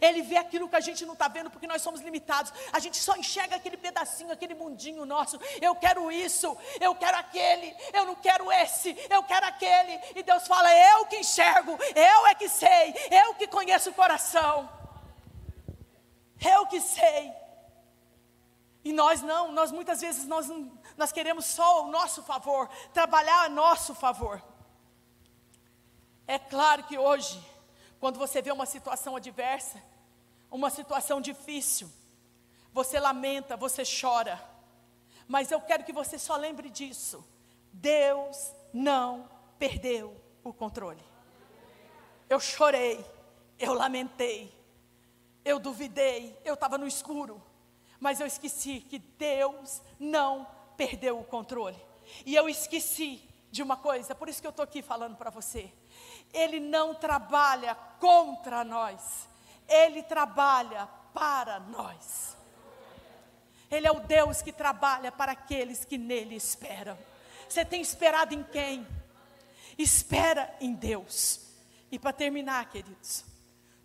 Ele 0.00 0.22
vê 0.22 0.36
aquilo 0.36 0.68
que 0.68 0.76
a 0.76 0.80
gente 0.80 1.04
não 1.04 1.12
está 1.12 1.28
vendo 1.28 1.50
porque 1.50 1.66
nós 1.66 1.82
somos 1.82 2.00
limitados. 2.00 2.52
A 2.72 2.78
gente 2.78 2.96
só 2.96 3.16
enxerga 3.16 3.56
aquele 3.56 3.76
pedacinho, 3.76 4.32
aquele 4.32 4.54
mundinho 4.54 5.04
nosso. 5.04 5.38
Eu 5.60 5.74
quero 5.74 6.10
isso, 6.10 6.56
eu 6.80 6.94
quero 6.94 7.16
aquele, 7.16 7.74
eu 7.92 8.06
não 8.06 8.14
quero 8.14 8.50
esse, 8.50 8.96
eu 9.10 9.22
quero 9.22 9.46
aquele. 9.46 10.00
E 10.14 10.22
Deus 10.22 10.46
fala: 10.46 10.72
Eu 10.72 11.06
que 11.06 11.18
enxergo, 11.18 11.78
eu 11.94 12.26
é 12.26 12.34
que 12.34 12.48
sei, 12.48 12.94
eu 13.10 13.34
que 13.34 13.46
conheço 13.46 13.90
o 13.90 13.94
coração. 13.94 14.68
Eu 16.44 16.66
que 16.66 16.80
sei. 16.80 17.32
E 18.84 18.92
nós 18.92 19.20
não, 19.20 19.50
nós 19.50 19.72
muitas 19.72 20.00
vezes 20.00 20.26
nós 20.26 20.48
não, 20.48 20.70
nós 20.96 21.12
queremos 21.12 21.44
só 21.44 21.84
o 21.84 21.90
nosso 21.90 22.22
favor, 22.22 22.68
trabalhar 22.92 23.44
a 23.44 23.48
nosso 23.48 23.94
favor. 23.94 24.42
É 26.26 26.38
claro 26.38 26.84
que 26.84 26.98
hoje, 26.98 27.40
quando 28.00 28.18
você 28.18 28.40
vê 28.42 28.50
uma 28.50 28.66
situação 28.66 29.14
adversa, 29.16 29.82
uma 30.50 30.70
situação 30.70 31.20
difícil, 31.20 31.90
você 32.72 32.98
lamenta, 32.98 33.56
você 33.56 33.82
chora. 33.84 34.42
Mas 35.28 35.50
eu 35.50 35.60
quero 35.60 35.84
que 35.84 35.92
você 35.92 36.18
só 36.18 36.36
lembre 36.36 36.70
disso. 36.70 37.24
Deus 37.72 38.52
não 38.72 39.28
perdeu 39.58 40.14
o 40.42 40.52
controle. 40.52 41.02
Eu 42.28 42.40
chorei, 42.40 43.04
eu 43.58 43.72
lamentei, 43.72 44.52
eu 45.44 45.58
duvidei, 45.58 46.36
eu 46.44 46.54
estava 46.54 46.76
no 46.76 46.86
escuro, 46.86 47.42
mas 48.00 48.20
eu 48.20 48.26
esqueci 48.26 48.80
que 48.80 48.98
Deus 48.98 49.80
não 49.98 50.46
perdeu 50.76 51.18
o 51.18 51.24
controle. 51.24 51.76
E 52.24 52.34
eu 52.34 52.48
esqueci 52.48 53.22
de 53.50 53.62
uma 53.62 53.76
coisa, 53.76 54.14
por 54.14 54.28
isso 54.28 54.40
que 54.40 54.46
eu 54.46 54.50
estou 54.50 54.64
aqui 54.64 54.82
falando 54.82 55.16
para 55.16 55.30
você. 55.30 55.72
Ele 56.32 56.60
não 56.60 56.94
trabalha 56.94 57.74
contra 57.98 58.64
nós, 58.64 59.28
ele 59.68 60.02
trabalha 60.02 60.86
para 61.14 61.58
nós. 61.60 62.36
Ele 63.70 63.86
é 63.86 63.90
o 63.90 64.00
Deus 64.00 64.42
que 64.42 64.52
trabalha 64.52 65.10
para 65.10 65.32
aqueles 65.32 65.84
que 65.84 65.98
nele 65.98 66.36
esperam. 66.36 66.96
Você 67.48 67.64
tem 67.64 67.80
esperado 67.80 68.34
em 68.34 68.42
quem? 68.42 68.86
Espera 69.76 70.54
em 70.60 70.72
Deus. 70.72 71.40
E 71.90 71.98
para 71.98 72.12
terminar, 72.12 72.68
queridos, 72.70 73.24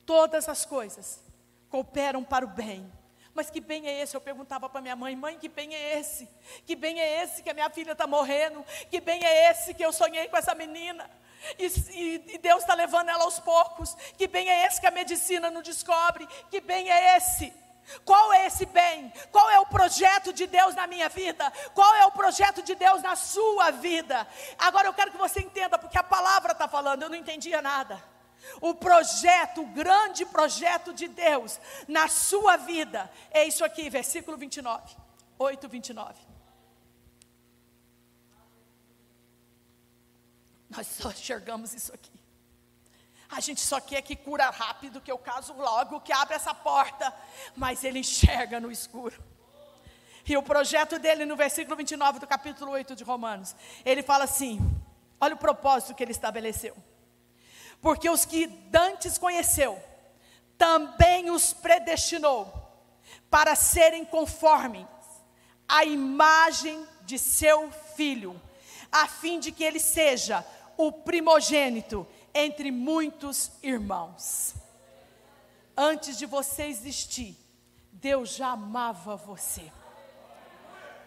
todas 0.05 0.47
as 0.47 0.65
coisas 0.65 1.21
cooperam 1.69 2.23
para 2.23 2.45
o 2.45 2.49
bem. 2.49 2.91
Mas 3.33 3.49
que 3.49 3.61
bem 3.61 3.87
é 3.87 4.01
esse? 4.01 4.15
Eu 4.15 4.21
perguntava 4.21 4.67
para 4.67 4.81
minha 4.81 4.95
mãe, 4.95 5.15
mãe, 5.15 5.37
que 5.37 5.47
bem 5.47 5.73
é 5.73 5.99
esse? 5.99 6.27
Que 6.65 6.75
bem 6.75 6.99
é 6.99 7.23
esse 7.23 7.41
que 7.41 7.49
a 7.49 7.53
minha 7.53 7.69
filha 7.69 7.93
está 7.93 8.05
morrendo? 8.05 8.63
Que 8.89 8.99
bem 8.99 9.23
é 9.23 9.49
esse 9.49 9.73
que 9.73 9.83
eu 9.83 9.93
sonhei 9.93 10.27
com 10.27 10.37
essa 10.37 10.53
menina? 10.53 11.09
E, 11.57 11.65
e, 11.65 12.35
e 12.35 12.37
Deus 12.37 12.61
está 12.61 12.73
levando 12.73 13.09
ela 13.09 13.23
aos 13.23 13.39
poucos. 13.39 13.95
Que 14.17 14.27
bem 14.27 14.49
é 14.49 14.65
esse 14.65 14.81
que 14.81 14.87
a 14.87 14.91
medicina 14.91 15.49
não 15.49 15.61
descobre? 15.61 16.27
Que 16.49 16.59
bem 16.59 16.91
é 16.91 17.17
esse? 17.17 17.53
Qual 18.05 18.31
é 18.33 18.45
esse 18.45 18.65
bem? 18.65 19.11
Qual 19.31 19.49
é 19.49 19.59
o 19.59 19.65
projeto 19.65 20.31
de 20.31 20.45
Deus 20.47 20.75
na 20.75 20.85
minha 20.87 21.09
vida? 21.09 21.51
Qual 21.73 21.95
é 21.95 22.05
o 22.05 22.11
projeto 22.11 22.61
de 22.61 22.75
Deus 22.75 23.01
na 23.01 23.15
sua 23.15 23.71
vida? 23.71 24.27
Agora 24.57 24.87
eu 24.87 24.93
quero 24.93 25.11
que 25.11 25.17
você 25.17 25.41
entenda, 25.41 25.77
porque 25.77 25.97
a 25.97 26.03
palavra 26.03 26.51
está 26.51 26.67
falando, 26.67 27.03
eu 27.03 27.09
não 27.09 27.17
entendia 27.17 27.61
nada. 27.61 28.01
O 28.59 28.73
projeto, 28.73 29.61
o 29.61 29.67
grande 29.67 30.25
projeto 30.25 30.93
de 30.93 31.07
Deus 31.07 31.59
na 31.87 32.07
sua 32.07 32.57
vida 32.57 33.11
é 33.31 33.45
isso 33.45 33.63
aqui, 33.63 33.89
versículo 33.89 34.37
29, 34.37 34.95
8, 35.37 35.69
29. 35.69 36.31
Nós 40.69 40.87
só 40.87 41.09
enxergamos 41.09 41.73
isso 41.73 41.93
aqui. 41.93 42.11
A 43.29 43.39
gente 43.39 43.61
só 43.61 43.79
quer 43.79 44.01
que 44.01 44.15
cura 44.15 44.49
rápido, 44.49 44.99
que 44.99 45.11
eu 45.11 45.17
caso 45.17 45.53
logo, 45.53 46.01
que 46.01 46.11
abra 46.11 46.35
essa 46.35 46.53
porta. 46.53 47.13
Mas 47.55 47.83
ele 47.83 47.99
enxerga 47.99 48.59
no 48.59 48.71
escuro. 48.71 49.21
E 50.27 50.35
o 50.37 50.43
projeto 50.43 50.99
dele, 50.99 51.25
no 51.25 51.35
versículo 51.35 51.75
29 51.75 52.19
do 52.19 52.27
capítulo 52.27 52.71
8 52.71 52.95
de 52.95 53.03
Romanos, 53.03 53.55
ele 53.85 54.03
fala 54.03 54.25
assim: 54.25 54.59
olha 55.19 55.33
o 55.33 55.37
propósito 55.37 55.95
que 55.95 56.03
ele 56.03 56.11
estabeleceu. 56.11 56.75
Porque 57.81 58.09
os 58.09 58.25
que 58.25 58.47
dantes 58.47 59.17
conheceu, 59.17 59.81
também 60.57 61.31
os 61.31 61.53
predestinou 61.53 62.51
para 63.29 63.55
serem 63.55 64.05
conformes 64.05 64.85
à 65.67 65.83
imagem 65.83 66.85
de 67.03 67.17
seu 67.17 67.71
filho, 67.95 68.39
a 68.91 69.07
fim 69.07 69.39
de 69.39 69.51
que 69.51 69.63
ele 69.63 69.79
seja 69.79 70.45
o 70.77 70.91
primogênito 70.91 72.05
entre 72.33 72.71
muitos 72.71 73.51
irmãos. 73.63 74.53
Antes 75.75 76.17
de 76.17 76.25
você 76.25 76.63
existir, 76.63 77.35
Deus 77.91 78.35
já 78.35 78.49
amava 78.49 79.15
você. 79.15 79.71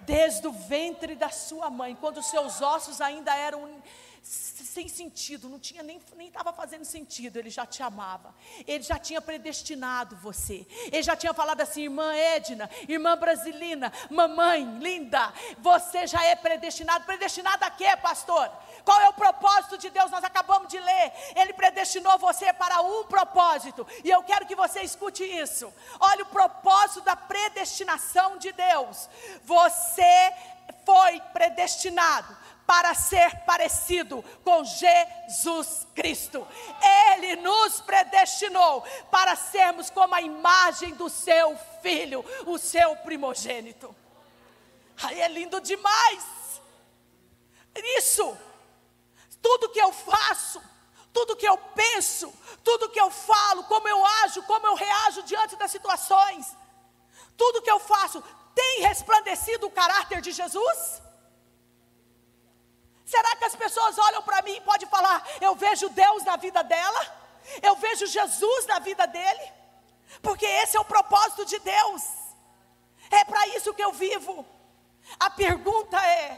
Desde 0.00 0.46
o 0.46 0.52
ventre 0.52 1.14
da 1.14 1.30
sua 1.30 1.70
mãe, 1.70 1.96
quando 1.96 2.22
seus 2.22 2.60
ossos 2.60 3.00
ainda 3.00 3.34
eram 3.34 3.82
sem 4.24 4.88
sentido, 4.88 5.50
não 5.50 5.58
tinha 5.58 5.82
nem 5.82 6.00
estava 6.26 6.50
fazendo 6.50 6.84
sentido, 6.84 7.36
ele 7.36 7.50
já 7.50 7.66
te 7.66 7.82
amava. 7.82 8.34
Ele 8.66 8.82
já 8.82 8.98
tinha 8.98 9.20
predestinado 9.20 10.16
você. 10.16 10.66
Ele 10.86 11.02
já 11.02 11.14
tinha 11.14 11.34
falado 11.34 11.60
assim, 11.60 11.82
irmã 11.82 12.14
Edna, 12.14 12.68
irmã 12.88 13.16
Brasilina, 13.16 13.92
mamãe 14.10 14.64
linda, 14.78 15.32
você 15.58 16.06
já 16.06 16.24
é 16.24 16.34
predestinado. 16.34 17.04
Predestinado 17.04 17.64
a 17.64 17.70
quê, 17.70 17.94
pastor? 17.98 18.50
Qual 18.82 18.98
é 19.00 19.08
o 19.10 19.12
propósito 19.12 19.76
de 19.76 19.90
Deus? 19.90 20.10
Nós 20.10 20.24
acabamos 20.24 20.68
de 20.68 20.80
ler. 20.80 21.12
Ele 21.36 21.52
predestinou 21.52 22.18
você 22.18 22.52
para 22.52 22.80
um 22.80 23.04
propósito. 23.04 23.86
E 24.02 24.10
eu 24.10 24.22
quero 24.22 24.46
que 24.46 24.56
você 24.56 24.80
escute 24.80 25.22
isso. 25.22 25.72
Olha 26.00 26.22
o 26.22 26.28
propósito 26.28 27.02
da 27.02 27.14
predestinação 27.14 28.38
de 28.38 28.52
Deus. 28.52 29.08
Você 29.44 30.32
foi 30.84 31.20
predestinado 31.32 32.44
para 32.66 32.94
ser 32.94 33.40
parecido 33.40 34.24
com 34.42 34.64
Jesus 34.64 35.86
Cristo. 35.94 36.46
Ele 37.12 37.36
nos 37.36 37.80
predestinou 37.80 38.82
para 39.10 39.36
sermos 39.36 39.90
como 39.90 40.14
a 40.14 40.22
imagem 40.22 40.94
do 40.94 41.08
seu 41.08 41.56
filho, 41.82 42.24
o 42.46 42.58
seu 42.58 42.96
primogênito. 42.96 43.94
Aí 45.02 45.20
é 45.20 45.28
lindo 45.28 45.60
demais. 45.60 46.24
Isso 47.98 48.36
tudo 49.44 49.68
que 49.68 49.78
eu 49.78 49.92
faço, 49.92 50.58
tudo 51.12 51.36
que 51.36 51.46
eu 51.46 51.58
penso, 51.58 52.32
tudo 52.64 52.88
que 52.88 52.98
eu 52.98 53.10
falo, 53.10 53.64
como 53.64 53.86
eu 53.86 54.02
ajo, 54.22 54.42
como 54.44 54.66
eu 54.66 54.74
reajo 54.74 55.22
diante 55.22 55.54
das 55.56 55.70
situações, 55.70 56.56
tudo 57.36 57.60
que 57.60 57.70
eu 57.70 57.78
faço 57.78 58.24
tem 58.54 58.80
resplandecido 58.80 59.66
o 59.66 59.70
caráter 59.70 60.22
de 60.22 60.32
Jesus? 60.32 61.02
Será 63.14 63.36
que 63.36 63.44
as 63.44 63.54
pessoas 63.54 63.96
olham 63.96 64.22
para 64.22 64.42
mim 64.42 64.56
e 64.56 64.60
podem 64.60 64.88
falar: 64.88 65.24
eu 65.40 65.54
vejo 65.54 65.88
Deus 65.90 66.24
na 66.24 66.36
vida 66.36 66.62
dela, 66.64 67.02
eu 67.62 67.76
vejo 67.76 68.06
Jesus 68.06 68.66
na 68.66 68.80
vida 68.80 69.06
dele? 69.06 69.52
Porque 70.20 70.44
esse 70.44 70.76
é 70.76 70.80
o 70.80 70.84
propósito 70.84 71.44
de 71.44 71.58
Deus, 71.60 72.02
é 73.10 73.24
para 73.24 73.46
isso 73.56 73.72
que 73.72 73.84
eu 73.84 73.92
vivo. 73.92 74.44
A 75.26 75.30
pergunta 75.30 75.96
é: 76.04 76.28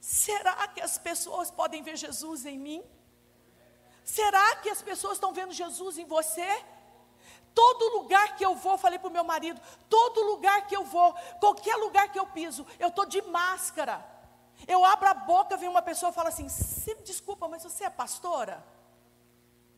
Será 0.00 0.68
que 0.68 0.80
as 0.80 0.96
pessoas 0.96 1.50
podem 1.50 1.82
ver 1.82 1.96
Jesus 1.96 2.46
em 2.46 2.56
mim? 2.56 2.84
Será 4.04 4.46
que 4.56 4.70
as 4.70 4.80
pessoas 4.80 5.14
estão 5.14 5.32
vendo 5.32 5.52
Jesus 5.52 5.98
em 5.98 6.04
você? 6.04 6.50
Todo 7.52 7.94
lugar 7.98 8.36
que 8.36 8.46
eu 8.46 8.54
vou, 8.54 8.78
falei 8.78 8.98
para 9.00 9.08
o 9.08 9.16
meu 9.18 9.24
marido, 9.24 9.60
todo 9.90 10.22
lugar 10.30 10.68
que 10.68 10.76
eu 10.76 10.84
vou, 10.84 11.12
qualquer 11.40 11.74
lugar 11.76 12.12
que 12.12 12.18
eu 12.18 12.26
piso, 12.26 12.64
eu 12.78 12.88
estou 12.88 13.06
de 13.06 13.20
máscara. 13.22 14.15
Eu 14.66 14.84
abro 14.84 15.08
a 15.08 15.14
boca, 15.14 15.56
vem 15.56 15.68
uma 15.68 15.82
pessoa 15.82 16.10
e 16.10 16.14
fala 16.14 16.28
assim: 16.28 16.46
desculpa, 17.04 17.48
mas 17.48 17.62
você 17.62 17.84
é 17.84 17.90
pastora? 17.90 18.64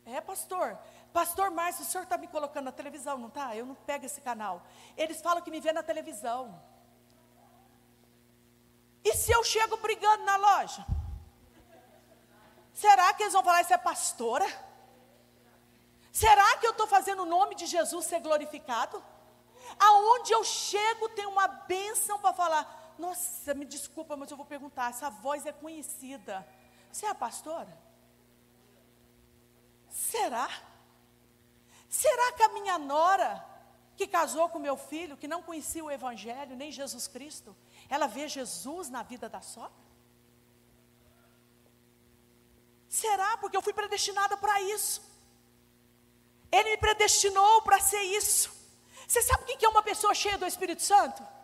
É, 0.05 0.21
pastor. 0.21 0.77
Pastor 1.11 1.49
Márcio, 1.49 1.83
o 1.83 1.87
senhor 1.87 2.03
está 2.03 2.17
me 2.17 2.27
colocando 2.27 2.65
na 2.65 2.71
televisão, 2.71 3.17
não 3.17 3.27
está? 3.27 3.55
Eu 3.55 3.65
não 3.65 3.75
pego 3.75 4.05
esse 4.05 4.21
canal. 4.21 4.61
Eles 4.95 5.21
falam 5.21 5.41
que 5.41 5.51
me 5.51 5.59
vê 5.59 5.71
na 5.71 5.81
televisão. 5.81 6.61
E 9.03 9.13
se 9.15 9.31
eu 9.31 9.43
chego 9.43 9.77
brigando 9.77 10.23
na 10.23 10.35
loja? 10.35 10.85
Será 12.73 13.13
que 13.13 13.23
eles 13.23 13.33
vão 13.33 13.43
falar 13.43 13.61
isso 13.61 13.73
é 13.73 13.77
pastora? 13.77 14.47
Será 16.11 16.57
que 16.57 16.67
eu 16.67 16.71
estou 16.71 16.87
fazendo 16.87 17.23
o 17.23 17.25
nome 17.25 17.55
de 17.55 17.65
Jesus 17.65 18.05
ser 18.05 18.19
glorificado? 18.19 19.03
Aonde 19.79 20.31
eu 20.31 20.43
chego 20.43 21.09
tem 21.09 21.25
uma 21.25 21.47
bênção 21.47 22.19
para 22.19 22.33
falar. 22.33 22.78
Nossa, 22.99 23.53
me 23.53 23.63
desculpa, 23.63 24.17
mas 24.17 24.29
eu 24.29 24.35
vou 24.35 24.45
perguntar. 24.45 24.89
Essa 24.89 25.09
voz 25.09 25.45
é 25.45 25.53
conhecida. 25.53 26.45
Você 26.91 27.05
é 27.05 27.09
a 27.09 27.15
pastora? 27.15 27.75
Será? 29.89 30.49
Será 31.87 32.33
que 32.33 32.43
a 32.43 32.49
minha 32.49 32.77
nora, 32.77 33.31
que 33.95 34.05
casou 34.05 34.49
com 34.49 34.59
meu 34.59 34.75
filho, 34.75 35.15
que 35.15 35.29
não 35.29 35.41
conhecia 35.41 35.83
o 35.83 35.89
Evangelho, 35.89 36.57
nem 36.57 36.71
Jesus 36.71 37.07
Cristo, 37.07 37.55
ela 37.87 38.05
vê 38.05 38.27
Jesus 38.27 38.89
na 38.89 39.01
vida 39.01 39.29
da 39.29 39.41
sogra? 39.41 39.89
Será? 42.89 43.37
Porque 43.37 43.55
eu 43.55 43.61
fui 43.61 43.73
predestinada 43.73 44.35
para 44.35 44.61
isso. 44.61 45.01
Ele 46.51 46.71
me 46.71 46.77
predestinou 46.77 47.61
para 47.61 47.79
ser 47.79 48.01
isso. 48.01 48.51
Você 49.07 49.21
sabe 49.21 49.45
quem 49.45 49.57
que 49.57 49.65
é 49.65 49.69
uma 49.69 49.83
pessoa 49.83 50.13
cheia 50.13 50.37
do 50.37 50.45
Espírito 50.45 50.81
Santo? 50.81 51.38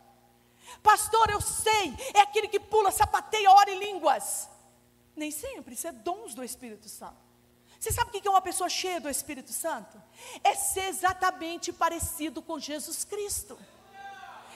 Pastor, 0.81 1.29
eu 1.29 1.41
sei, 1.41 1.93
é 2.13 2.21
aquele 2.21 2.47
que 2.47 2.59
pula, 2.59 2.91
sapateia, 2.91 3.51
ora 3.51 3.71
em 3.71 3.79
línguas. 3.79 4.49
Nem 5.15 5.31
sempre, 5.31 5.73
isso 5.73 5.87
é 5.87 5.91
dons 5.91 6.33
do 6.33 6.43
Espírito 6.43 6.89
Santo. 6.89 7.25
Você 7.79 7.91
sabe 7.91 8.09
o 8.09 8.21
que 8.21 8.27
é 8.27 8.31
uma 8.31 8.41
pessoa 8.41 8.69
cheia 8.69 8.99
do 8.99 9.09
Espírito 9.09 9.51
Santo? 9.51 10.01
É 10.43 10.55
ser 10.55 10.85
exatamente 10.85 11.71
parecido 11.71 12.41
com 12.41 12.59
Jesus 12.59 13.03
Cristo 13.03 13.57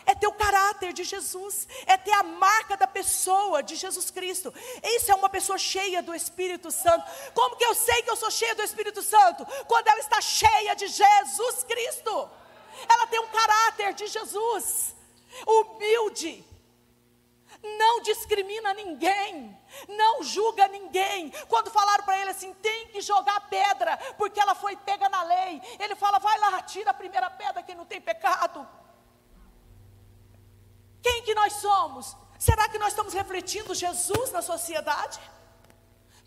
é 0.10 0.16
ter 0.16 0.28
o 0.28 0.34
caráter 0.34 0.92
de 0.92 1.04
Jesus, 1.04 1.68
é 1.86 1.96
ter 1.96 2.12
a 2.14 2.24
marca 2.24 2.76
da 2.76 2.88
pessoa 2.88 3.62
de 3.62 3.76
Jesus 3.76 4.10
Cristo. 4.10 4.54
Isso 4.84 5.12
é 5.12 5.16
uma 5.16 5.30
pessoa 5.30 5.58
cheia 5.58 6.02
do 6.02 6.16
Espírito 6.16 6.72
Santo. 6.72 7.06
Como 7.34 7.56
que 7.56 7.66
eu 7.66 7.76
sei 7.76 8.02
que 8.02 8.10
eu 8.10 8.16
sou 8.16 8.32
cheia 8.32 8.56
do 8.56 8.64
Espírito 8.64 9.04
Santo? 9.04 9.46
Quando 9.68 9.88
ela 9.88 10.00
está 10.00 10.20
cheia 10.20 10.76
de 10.76 10.88
Jesus 10.88 11.64
Cristo. 11.64 12.30
Ela 12.88 13.08
tem 13.08 13.20
um 13.20 13.28
caráter 13.28 13.94
de 13.94 14.08
Jesus, 14.08 14.96
humilde. 15.46 16.46
não 17.78 18.02
discrimina 18.02 18.74
ninguém, 18.74 19.58
não 19.88 20.24
julga 20.24 20.68
ninguém. 20.68 21.32
Quando 21.48 21.72
falaram 21.72 22.04
para 22.04 22.20
ele 22.20 22.32
assim, 22.32 22.54
tem 22.56 22.88
que 22.88 23.02
jogar 23.02 23.50
pedra, 23.50 23.98
porque 24.18 24.40
ela 24.40 24.56
foi 24.56 24.76
pega 24.78 25.10
na 25.10 25.24
lei, 25.24 25.62
ele 25.80 25.96
fala, 25.96 26.20
vai 26.20 26.38
lá, 26.40 26.62
tira 26.62 26.92
a 26.92 26.94
primeira 26.94 27.30
pedra, 27.30 27.64
quem 27.64 27.76
não 27.76 27.86
tem 27.86 28.00
pecado. 28.00 28.68
Quem 31.02 31.24
que 31.24 31.34
nós 31.34 31.54
somos? 31.54 32.16
Será 32.38 32.70
que 32.70 32.78
nós 32.78 32.90
estamos 32.90 33.14
refletindo 33.14 33.74
Jesus 33.74 34.32
na 34.32 34.42
sociedade? 34.42 35.20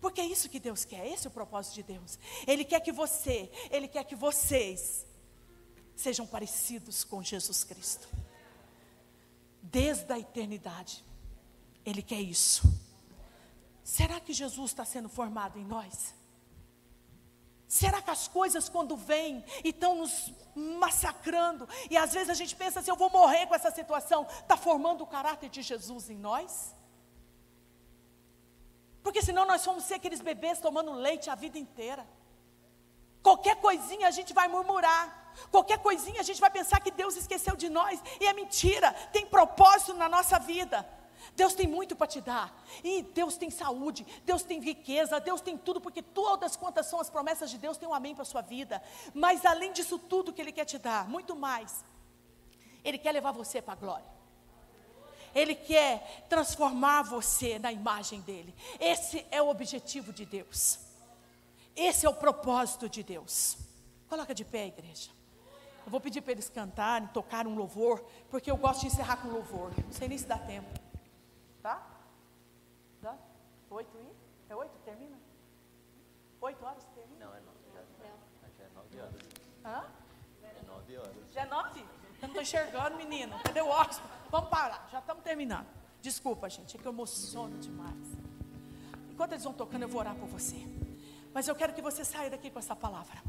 Porque 0.00 0.20
é 0.20 0.26
isso 0.26 0.48
que 0.48 0.58
Deus 0.58 0.84
quer, 0.84 1.06
esse 1.06 1.26
é 1.26 1.30
o 1.30 1.32
propósito 1.32 1.74
de 1.74 1.82
Deus. 1.84 2.18
Ele 2.46 2.64
quer 2.64 2.80
que 2.80 2.90
você, 2.90 3.50
Ele 3.70 3.86
quer 3.86 4.04
que 4.04 4.16
vocês 4.16 5.06
sejam 5.94 6.26
parecidos 6.26 7.04
com 7.04 7.22
Jesus 7.22 7.62
Cristo. 7.62 8.08
Desde 9.62 10.12
a 10.12 10.18
eternidade, 10.18 11.04
Ele 11.86 12.02
quer 12.02 12.20
isso. 12.20 12.62
Será 13.84 14.20
que 14.20 14.32
Jesus 14.32 14.72
está 14.72 14.84
sendo 14.84 15.08
formado 15.08 15.58
em 15.58 15.64
nós? 15.64 16.14
Será 17.68 18.02
que 18.02 18.10
as 18.10 18.28
coisas 18.28 18.68
quando 18.68 18.96
vêm 18.96 19.42
e 19.64 19.70
estão 19.70 19.94
nos 19.94 20.30
massacrando, 20.54 21.66
e 21.90 21.96
às 21.96 22.12
vezes 22.12 22.28
a 22.28 22.34
gente 22.34 22.54
pensa 22.54 22.80
assim, 22.80 22.90
eu 22.90 22.96
vou 22.96 23.08
morrer 23.08 23.46
com 23.46 23.54
essa 23.54 23.70
situação, 23.70 24.26
está 24.26 24.58
formando 24.58 25.02
o 25.02 25.06
caráter 25.06 25.48
de 25.48 25.62
Jesus 25.62 26.10
em 26.10 26.18
nós? 26.18 26.74
Porque 29.02 29.22
senão 29.22 29.46
nós 29.46 29.64
vamos 29.64 29.84
ser 29.84 29.94
aqueles 29.94 30.20
bebês 30.20 30.60
tomando 30.60 30.92
leite 30.92 31.30
a 31.30 31.34
vida 31.34 31.58
inteira. 31.58 32.06
Qualquer 33.22 33.56
coisinha 33.56 34.06
a 34.06 34.10
gente 34.10 34.32
vai 34.32 34.48
murmurar. 34.48 35.21
Qualquer 35.50 35.78
coisinha 35.78 36.20
a 36.20 36.24
gente 36.24 36.40
vai 36.40 36.50
pensar 36.50 36.80
que 36.80 36.90
Deus 36.90 37.16
esqueceu 37.16 37.56
de 37.56 37.68
nós. 37.68 38.02
E 38.20 38.26
é 38.26 38.32
mentira. 38.32 38.92
Tem 39.12 39.26
propósito 39.26 39.94
na 39.94 40.08
nossa 40.08 40.38
vida. 40.38 40.86
Deus 41.34 41.54
tem 41.54 41.66
muito 41.66 41.96
para 41.96 42.06
te 42.06 42.20
dar. 42.20 42.52
E 42.82 43.02
Deus 43.02 43.36
tem 43.36 43.50
saúde, 43.50 44.06
Deus 44.24 44.42
tem 44.42 44.60
riqueza, 44.60 45.20
Deus 45.20 45.40
tem 45.40 45.56
tudo, 45.56 45.80
porque 45.80 46.02
todas 46.02 46.56
quantas 46.56 46.86
são 46.86 47.00
as 47.00 47.08
promessas 47.08 47.50
de 47.50 47.58
Deus, 47.58 47.76
tem 47.76 47.88
um 47.88 47.94
amém 47.94 48.14
para 48.14 48.22
a 48.22 48.26
sua 48.26 48.42
vida. 48.42 48.82
Mas 49.14 49.44
além 49.44 49.72
disso 49.72 49.98
tudo 49.98 50.32
que 50.32 50.40
Ele 50.40 50.52
quer 50.52 50.64
te 50.64 50.78
dar, 50.78 51.08
muito 51.08 51.34
mais, 51.34 51.84
Ele 52.84 52.98
quer 52.98 53.12
levar 53.12 53.32
você 53.32 53.62
para 53.62 53.72
a 53.74 53.76
glória. 53.76 54.12
Ele 55.34 55.54
quer 55.54 56.26
transformar 56.28 57.02
você 57.02 57.58
na 57.58 57.72
imagem 57.72 58.20
dele. 58.20 58.54
Esse 58.78 59.26
é 59.30 59.40
o 59.40 59.48
objetivo 59.48 60.12
de 60.12 60.26
Deus. 60.26 60.78
Esse 61.74 62.04
é 62.04 62.08
o 62.08 62.14
propósito 62.14 62.86
de 62.86 63.02
Deus. 63.02 63.56
Coloca 64.08 64.34
de 64.34 64.44
pé, 64.44 64.66
igreja. 64.66 65.10
Eu 65.84 65.90
vou 65.90 66.00
pedir 66.00 66.20
para 66.20 66.32
eles 66.32 66.48
cantarem, 66.48 67.08
tocar 67.08 67.46
um 67.46 67.54
louvor, 67.54 68.04
porque 68.30 68.50
eu 68.50 68.56
gosto 68.56 68.80
de 68.82 68.86
encerrar 68.86 69.16
com 69.16 69.28
louvor. 69.28 69.72
Não 69.84 69.92
sei 69.92 70.08
nem 70.08 70.18
se 70.18 70.26
dá 70.26 70.38
tempo. 70.38 70.68
Tá? 71.62 71.84
Dá? 73.00 73.16
Oito 73.70 73.96
e? 73.98 74.52
É 74.52 74.56
oito 74.56 74.72
termina? 74.84 75.16
Oito 76.40 76.64
horas 76.64 76.84
termina? 76.94 77.26
Não, 77.26 77.34
é 77.34 77.40
nove. 77.40 77.58
Já, 77.72 77.80
já 78.58 78.64
é 78.64 78.68
nove 78.74 79.00
horas. 79.00 79.22
Hã? 79.64 79.84
É 80.42 80.62
nove 80.66 80.96
horas. 80.98 81.16
Já 81.32 81.42
é 81.42 81.46
nove? 81.46 81.80
Eu 81.80 81.86
não 82.22 82.28
estou 82.28 82.42
enxergando, 82.42 82.96
menina. 82.96 83.38
Cadê 83.42 83.60
o 83.60 83.68
óculos? 83.68 84.00
Vamos 84.30 84.48
parar, 84.48 84.88
já 84.90 85.00
estamos 85.00 85.24
terminando. 85.24 85.66
Desculpa, 86.00 86.48
gente, 86.48 86.76
é 86.76 86.80
que 86.80 86.86
eu 86.86 86.92
emociono 86.92 87.58
demais. 87.58 88.16
Enquanto 89.10 89.32
eles 89.32 89.44
vão 89.44 89.52
tocando, 89.52 89.82
eu 89.82 89.88
vou 89.88 90.00
orar 90.00 90.14
por 90.14 90.26
você. 90.28 90.66
Mas 91.34 91.48
eu 91.48 91.54
quero 91.54 91.72
que 91.72 91.82
você 91.82 92.04
saia 92.04 92.30
daqui 92.30 92.50
com 92.50 92.58
essa 92.58 92.74
palavra. 92.74 93.22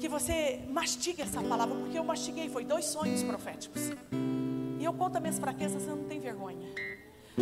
Que 0.00 0.08
você 0.08 0.64
mastigue 0.68 1.22
essa 1.22 1.42
palavra, 1.42 1.74
porque 1.76 1.98
eu 1.98 2.04
mastiguei, 2.04 2.48
foi 2.48 2.64
dois 2.64 2.84
sonhos 2.86 3.22
proféticos. 3.22 3.82
E 4.78 4.84
eu 4.84 4.92
conto 4.92 5.16
as 5.16 5.22
minhas 5.22 5.38
fraquezas, 5.38 5.86
eu 5.86 5.96
não 5.96 6.04
tenho 6.04 6.20
vergonha. 6.20 6.68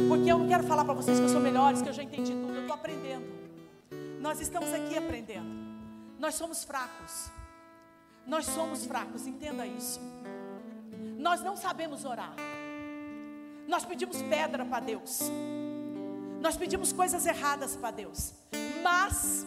Porque 0.08 0.30
eu 0.30 0.38
não 0.38 0.48
quero 0.48 0.62
falar 0.64 0.84
para 0.84 0.94
vocês 0.94 1.18
que 1.18 1.24
eu 1.24 1.28
sou 1.28 1.40
melhores, 1.40 1.82
que 1.82 1.88
eu 1.88 1.92
já 1.92 2.02
entendi 2.02 2.32
tudo, 2.32 2.54
eu 2.54 2.60
estou 2.62 2.74
aprendendo. 2.74 3.26
Nós 4.20 4.40
estamos 4.40 4.72
aqui 4.72 4.96
aprendendo. 4.96 5.50
Nós 6.18 6.34
somos 6.34 6.62
fracos. 6.64 7.30
Nós 8.26 8.46
somos 8.46 8.86
fracos, 8.86 9.26
entenda 9.26 9.66
isso. 9.66 10.00
Nós 11.18 11.42
não 11.42 11.56
sabemos 11.56 12.04
orar. 12.04 12.34
Nós 13.66 13.84
pedimos 13.84 14.22
pedra 14.22 14.64
para 14.64 14.80
Deus. 14.80 15.20
Nós 16.40 16.56
pedimos 16.56 16.92
coisas 16.92 17.26
erradas 17.26 17.76
para 17.76 17.90
Deus. 17.90 18.32
Mas 18.82 19.46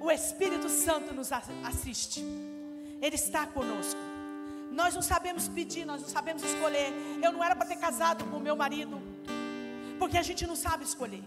o 0.00 0.10
Espírito 0.10 0.68
Santo 0.68 1.14
nos 1.14 1.30
assiste. 1.32 2.24
Ele 3.00 3.14
está 3.14 3.46
conosco. 3.46 4.00
Nós 4.70 4.94
não 4.94 5.02
sabemos 5.02 5.48
pedir, 5.48 5.84
nós 5.84 6.00
não 6.02 6.08
sabemos 6.08 6.42
escolher. 6.42 6.92
Eu 7.22 7.32
não 7.32 7.42
era 7.42 7.56
para 7.56 7.66
ter 7.66 7.76
casado 7.76 8.24
com 8.26 8.38
meu 8.38 8.56
marido, 8.56 9.00
porque 9.98 10.18
a 10.18 10.22
gente 10.22 10.46
não 10.46 10.56
sabe 10.56 10.84
escolher. 10.84 11.22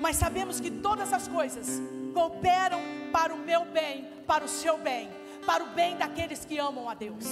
Mas 0.00 0.16
sabemos 0.16 0.60
que 0.60 0.70
todas 0.70 1.12
as 1.12 1.28
coisas 1.28 1.80
cooperam 2.12 2.80
para 3.12 3.34
o 3.34 3.38
meu 3.38 3.64
bem, 3.64 4.08
para 4.26 4.44
o 4.44 4.48
seu 4.48 4.78
bem, 4.78 5.10
para 5.46 5.64
o 5.64 5.68
bem 5.68 5.96
daqueles 5.96 6.44
que 6.44 6.58
amam 6.58 6.88
a 6.88 6.94
Deus 6.94 7.24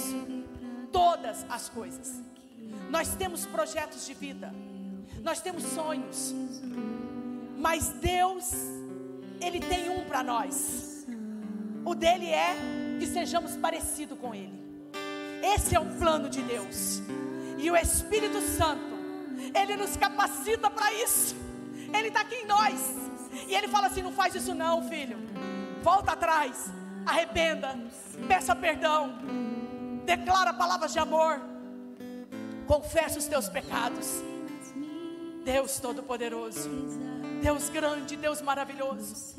todas 0.93 1.45
as 1.49 1.67
coisas. 1.67 2.21
Nós 2.89 3.15
temos 3.15 3.45
projetos 3.47 4.05
de 4.05 4.13
vida, 4.13 4.53
nós 5.21 5.41
temos 5.41 5.63
sonhos, 5.63 6.33
mas 7.57 7.89
Deus, 7.89 8.51
Ele 9.45 9.59
tem 9.59 9.89
um 9.89 10.03
para 10.05 10.23
nós. 10.23 11.05
O 11.85 11.93
dele 11.93 12.29
é 12.29 12.55
que 12.99 13.07
sejamos 13.07 13.55
parecidos 13.57 14.17
com 14.17 14.33
Ele. 14.33 14.57
Esse 15.55 15.75
é 15.75 15.79
o 15.79 15.85
plano 15.85 16.29
de 16.29 16.41
Deus. 16.41 17.01
E 17.57 17.69
o 17.69 17.75
Espírito 17.75 18.39
Santo, 18.41 18.93
Ele 19.53 19.75
nos 19.75 19.97
capacita 19.97 20.69
para 20.69 20.93
isso. 20.93 21.35
Ele 21.93 22.07
está 22.07 22.21
aqui 22.21 22.35
em 22.35 22.45
nós. 22.45 22.95
E 23.47 23.53
Ele 23.53 23.67
fala 23.67 23.87
assim: 23.87 24.01
não 24.01 24.11
faz 24.11 24.33
isso 24.35 24.55
não, 24.55 24.87
filho. 24.87 25.17
Volta 25.81 26.13
atrás, 26.13 26.71
arrependa, 27.05 27.77
peça 28.27 28.55
perdão 28.55 29.19
declara 30.05 30.53
palavras 30.53 30.93
de 30.93 30.99
amor, 30.99 31.41
confessa 32.67 33.17
os 33.19 33.25
teus 33.25 33.49
pecados. 33.49 34.21
Deus 35.43 35.79
Todo-Poderoso, 35.79 36.69
Deus 37.43 37.67
grande, 37.67 38.15
Deus 38.15 38.41
maravilhoso. 38.41 39.35